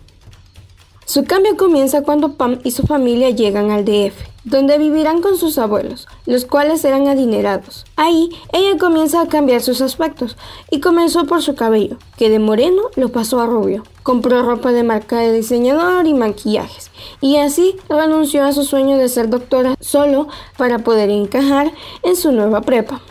Su 1.05 1.25
cambio 1.25 1.59
comienza 1.59 2.01
cuando 2.01 2.33
Pam 2.33 2.61
y 2.65 2.71
su 2.71 2.85
familia 2.85 3.29
llegan 3.29 3.71
al 3.71 3.85
DF, 3.85 4.15
donde 4.45 4.79
vivirán 4.79 5.21
con 5.21 5.37
sus 5.37 5.59
abuelos, 5.59 6.09
los 6.25 6.47
cuales 6.47 6.83
eran 6.87 7.09
adinerados. 7.09 7.85
Ahí 7.97 8.31
ella 8.55 8.79
comienza 8.79 9.21
a 9.21 9.29
cambiar 9.29 9.61
sus 9.61 9.83
aspectos 9.83 10.39
y 10.71 10.81
comenzó 10.81 11.27
por 11.27 11.43
su 11.43 11.55
cabello, 11.55 11.99
que 12.17 12.31
de 12.31 12.39
moreno 12.39 12.85
lo 12.97 13.11
pasó 13.11 13.43
a 13.43 13.47
rubio. 13.47 13.83
Compró 14.03 14.43
ropa 14.43 14.73
de 14.73 14.83
marca 14.83 15.19
de 15.19 15.35
diseñador 15.35 16.07
y 16.07 16.15
maquillajes, 16.15 16.91
y 17.21 17.37
así 17.37 17.77
renunció 17.91 18.45
a 18.45 18.53
su 18.55 18.65
sueño 18.65 18.97
de 18.97 19.11
ser 19.11 19.29
doctora 19.29 19.77
solo 19.79 20.29
para 20.57 20.79
poder 20.79 21.11
encajar 21.11 21.71
en 22.03 22.17
su 22.17 22.33
nueva 22.33 22.63
prepa. 22.63 23.03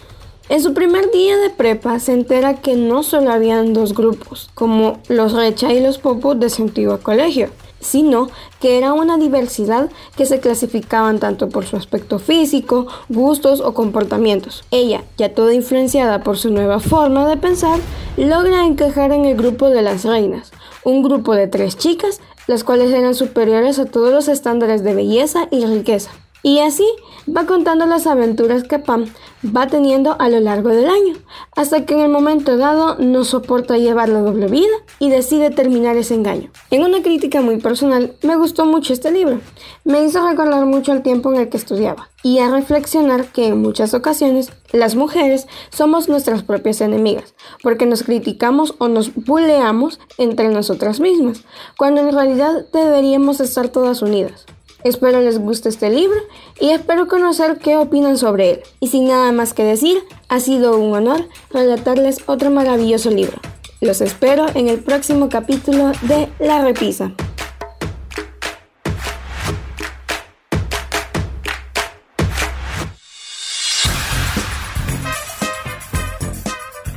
En 0.49 0.61
su 0.61 0.73
primer 0.73 1.09
día 1.11 1.37
de 1.37 1.49
prepa 1.49 1.99
se 1.99 2.11
entera 2.11 2.55
que 2.55 2.75
no 2.75 3.03
solo 3.03 3.31
habían 3.31 3.73
dos 3.73 3.93
grupos, 3.93 4.49
como 4.53 4.99
los 5.07 5.31
Recha 5.31 5.71
y 5.71 5.79
los 5.79 5.99
Popos 5.99 6.37
de 6.37 6.49
su 6.49 6.63
antiguo 6.63 6.99
colegio, 6.99 7.49
sino 7.79 8.27
que 8.59 8.77
era 8.77 8.91
una 8.91 9.17
diversidad 9.17 9.89
que 10.17 10.25
se 10.25 10.41
clasificaban 10.41 11.19
tanto 11.19 11.47
por 11.47 11.65
su 11.65 11.77
aspecto 11.77 12.19
físico, 12.19 12.87
gustos 13.07 13.61
o 13.61 13.73
comportamientos. 13.73 14.65
Ella, 14.69 15.05
ya 15.17 15.33
toda 15.33 15.53
influenciada 15.53 16.23
por 16.23 16.37
su 16.37 16.49
nueva 16.49 16.81
forma 16.81 17.25
de 17.25 17.37
pensar, 17.37 17.79
logra 18.17 18.65
encajar 18.65 19.13
en 19.13 19.23
el 19.23 19.37
grupo 19.37 19.69
de 19.69 19.81
las 19.81 20.03
reinas, 20.03 20.51
un 20.83 21.03
grupo 21.03 21.35
de 21.35 21.47
tres 21.47 21.77
chicas, 21.77 22.19
las 22.47 22.65
cuales 22.65 22.91
eran 22.91 23.15
superiores 23.15 23.79
a 23.79 23.85
todos 23.85 24.11
los 24.11 24.27
estándares 24.27 24.83
de 24.83 24.93
belleza 24.93 25.47
y 25.51 25.65
riqueza. 25.65 26.11
Y 26.45 26.59
así 26.59 26.85
va 27.25 27.45
contando 27.45 27.85
las 27.85 28.05
aventuras 28.05 28.63
que 28.63 28.77
Pam 28.77 29.05
va 29.45 29.67
teniendo 29.67 30.17
a 30.19 30.27
lo 30.27 30.41
largo 30.41 30.69
del 30.69 30.89
año, 30.89 31.15
hasta 31.55 31.85
que 31.85 31.93
en 31.93 32.01
el 32.01 32.09
momento 32.09 32.57
dado 32.57 32.97
no 32.99 33.23
soporta 33.23 33.77
llevar 33.77 34.09
la 34.09 34.19
doble 34.19 34.47
vida 34.47 34.73
y 34.99 35.09
decide 35.09 35.51
terminar 35.51 35.95
ese 35.95 36.15
engaño. 36.15 36.51
En 36.69 36.83
una 36.83 37.01
crítica 37.01 37.41
muy 37.41 37.61
personal, 37.61 38.15
me 38.23 38.35
gustó 38.35 38.65
mucho 38.65 38.91
este 38.91 39.11
libro. 39.11 39.39
Me 39.85 40.03
hizo 40.03 40.27
recordar 40.27 40.65
mucho 40.65 40.91
el 40.91 41.01
tiempo 41.01 41.31
en 41.31 41.39
el 41.39 41.47
que 41.47 41.55
estudiaba 41.55 42.09
y 42.23 42.39
a 42.39 42.49
reflexionar 42.49 43.27
que 43.27 43.47
en 43.47 43.61
muchas 43.61 43.93
ocasiones 43.93 44.51
las 44.73 44.95
mujeres 44.95 45.47
somos 45.69 46.09
nuestras 46.09 46.43
propias 46.43 46.81
enemigas, 46.81 47.35
porque 47.61 47.85
nos 47.85 48.03
criticamos 48.03 48.75
o 48.79 48.89
nos 48.89 49.15
buleamos 49.15 49.97
entre 50.17 50.49
nosotras 50.49 50.99
mismas, 50.99 51.43
cuando 51.77 52.01
en 52.01 52.13
realidad 52.13 52.65
deberíamos 52.73 53.39
estar 53.39 53.69
todas 53.69 54.01
unidas. 54.01 54.45
Espero 54.83 55.21
les 55.21 55.39
guste 55.39 55.69
este 55.69 55.89
libro 55.89 56.19
y 56.59 56.71
espero 56.71 57.07
conocer 57.07 57.57
qué 57.57 57.77
opinan 57.77 58.17
sobre 58.17 58.51
él. 58.51 58.63
Y 58.81 58.89
sin 58.89 59.07
nada 59.07 59.31
más 59.31 59.53
que 59.53 59.63
decir, 59.63 60.03
ha 60.27 60.41
sido 60.41 60.77
un 60.77 60.93
honor 60.93 61.29
relatarles 61.51 62.17
otro 62.25 62.49
maravilloso 62.51 63.09
libro. 63.09 63.37
Los 63.79 64.01
espero 64.01 64.45
en 64.55 64.67
el 64.67 64.79
próximo 64.79 65.29
capítulo 65.29 65.93
de 66.01 66.27
La 66.39 66.61
Repisa. 66.61 67.13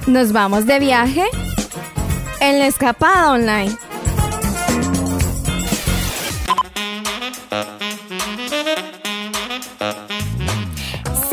Nos 0.08 0.32
vamos 0.32 0.66
de 0.66 0.78
viaje 0.80 1.24
en 2.40 2.58
la 2.58 2.66
escapada 2.66 3.32
online. 3.32 3.76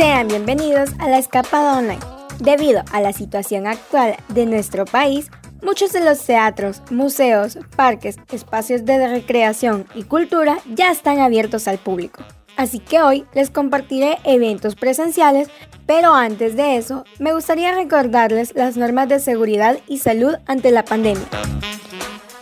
Sean 0.04 0.28
bienvenidos 0.28 0.90
a 1.00 1.08
la 1.08 1.18
escapada 1.18 1.78
online. 1.78 2.02
Debido 2.40 2.84
a 2.92 3.00
la 3.00 3.14
situación 3.14 3.68
actual 3.68 4.18
de 4.28 4.46
nuestro 4.46 4.84
país, 4.84 5.32
muchos 5.62 5.94
de 5.94 6.04
los 6.04 6.20
teatros, 6.26 6.82
museos, 6.92 7.58
parques, 7.78 8.18
espacios 8.30 8.84
de 8.84 9.08
recreación 9.08 9.88
y 9.96 10.04
cultura 10.04 10.58
ya 10.76 10.92
están 10.92 11.20
abiertos 11.20 11.70
al 11.70 11.78
público. 11.78 12.22
Así 12.58 12.80
que 12.80 13.02
hoy 13.02 13.26
les 13.34 13.50
compartiré 13.50 14.18
eventos 14.26 14.76
presenciales, 14.76 15.48
pero 15.86 16.14
antes 16.14 16.58
de 16.58 16.76
eso 16.76 17.06
me 17.18 17.32
gustaría 17.32 17.74
recordarles 17.74 18.56
las 18.56 18.76
normas 18.76 19.08
de 19.08 19.22
seguridad 19.22 19.78
y 19.88 20.00
salud 20.00 20.36
ante 20.48 20.72
la 20.72 20.84
pandemia. 20.84 21.30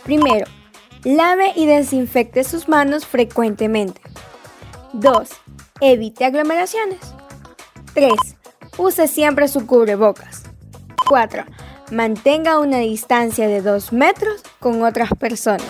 Primero, 0.02 0.48
lave 1.04 1.52
y 1.54 1.66
desinfecte 1.66 2.42
sus 2.42 2.68
manos 2.68 3.06
frecuentemente. 3.06 4.00
2. 4.94 5.28
Evite 5.80 6.24
aglomeraciones. 6.24 6.98
3. 7.94 8.12
use 8.78 9.06
siempre 9.06 9.48
su 9.48 9.66
cubrebocas. 9.66 10.44
4. 11.08 11.44
Mantenga 11.90 12.58
una 12.58 12.78
distancia 12.78 13.48
de 13.48 13.60
2 13.60 13.92
metros 13.92 14.42
con 14.60 14.82
otras 14.82 15.10
personas. 15.18 15.66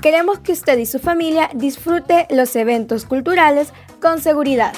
Queremos 0.00 0.38
que 0.38 0.52
usted 0.52 0.78
y 0.78 0.86
su 0.86 0.98
familia 0.98 1.50
disfrute 1.52 2.26
los 2.30 2.56
eventos 2.56 3.04
culturales 3.04 3.72
con 4.00 4.20
seguridad. 4.20 4.72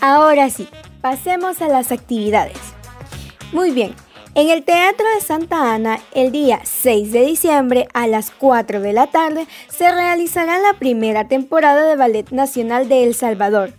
Ahora 0.00 0.50
sí, 0.50 0.68
pasemos 1.00 1.60
a 1.60 1.68
las 1.68 1.90
actividades. 1.90 2.58
Muy 3.52 3.70
bien, 3.70 3.94
en 4.36 4.50
el 4.50 4.64
Teatro 4.64 5.06
de 5.14 5.20
Santa 5.20 5.74
Ana, 5.74 5.98
el 6.12 6.30
día 6.30 6.60
6 6.62 7.10
de 7.12 7.24
diciembre 7.24 7.88
a 7.94 8.06
las 8.06 8.30
4 8.30 8.80
de 8.80 8.92
la 8.92 9.06
tarde, 9.06 9.46
se 9.68 9.90
realizará 9.90 10.58
la 10.58 10.74
primera 10.74 11.26
temporada 11.26 11.84
de 11.84 11.96
Ballet 11.96 12.30
Nacional 12.30 12.88
de 12.88 13.04
El 13.04 13.14
Salvador, 13.14 13.72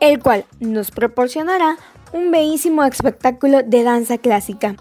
el 0.00 0.20
cual 0.20 0.44
nos 0.60 0.90
proporcionará 0.90 1.76
un 2.12 2.30
bellísimo 2.30 2.84
espectáculo 2.84 3.62
de 3.62 3.82
danza 3.82 4.18
clásica. 4.18 4.76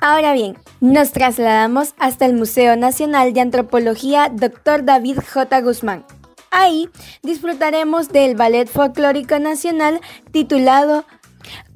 Ahora 0.00 0.32
bien, 0.32 0.56
nos 0.80 1.12
trasladamos 1.12 1.94
hasta 1.98 2.26
el 2.26 2.34
Museo 2.34 2.76
Nacional 2.76 3.32
de 3.32 3.40
Antropología 3.40 4.30
Dr. 4.32 4.84
David 4.84 5.18
J. 5.32 5.60
Guzmán. 5.60 6.04
Ahí 6.50 6.88
disfrutaremos 7.22 8.08
del 8.08 8.34
Ballet 8.34 8.68
Folclórico 8.68 9.38
Nacional 9.38 10.00
titulado 10.30 11.04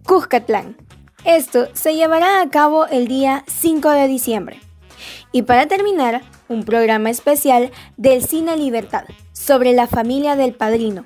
Cuscatlán. 0.07 0.77
Esto 1.25 1.68
se 1.75 1.95
llevará 1.95 2.40
a 2.40 2.49
cabo 2.49 2.87
el 2.87 3.07
día 3.07 3.45
5 3.47 3.90
de 3.90 4.09
diciembre. 4.09 4.61
Y 5.31 5.42
para 5.42 5.66
terminar, 5.66 6.23
un 6.49 6.64
programa 6.64 7.11
especial 7.11 7.71
del 7.97 8.27
Cine 8.27 8.57
Libertad 8.57 9.05
sobre 9.33 9.73
la 9.73 9.87
familia 9.87 10.37
del 10.37 10.55
padrino. 10.55 11.05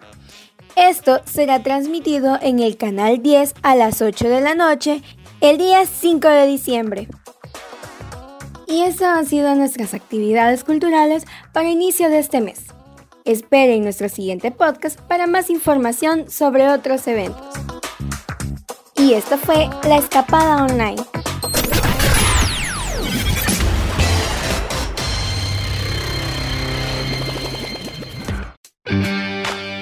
Esto 0.76 1.22
será 1.24 1.62
transmitido 1.62 2.38
en 2.42 2.60
el 2.60 2.76
canal 2.76 3.22
10 3.22 3.54
a 3.62 3.74
las 3.74 4.02
8 4.02 4.28
de 4.28 4.42
la 4.42 4.54
noche 4.54 5.02
el 5.40 5.56
día 5.56 5.86
5 5.86 6.28
de 6.28 6.46
diciembre. 6.46 7.08
Y 8.66 8.82
esas 8.82 9.16
han 9.16 9.24
sido 9.24 9.54
nuestras 9.54 9.94
actividades 9.94 10.64
culturales 10.64 11.24
para 11.54 11.70
inicio 11.70 12.10
de 12.10 12.18
este 12.18 12.42
mes. 12.42 12.66
Esperen 13.24 13.84
nuestro 13.84 14.10
siguiente 14.10 14.50
podcast 14.50 15.00
para 15.00 15.26
más 15.26 15.48
información 15.48 16.30
sobre 16.30 16.68
otros 16.68 17.06
eventos. 17.06 17.56
Y 18.96 19.14
esto 19.14 19.38
fue 19.38 19.70
La 19.88 19.96
Escapada 19.96 20.62
Online. 20.62 21.02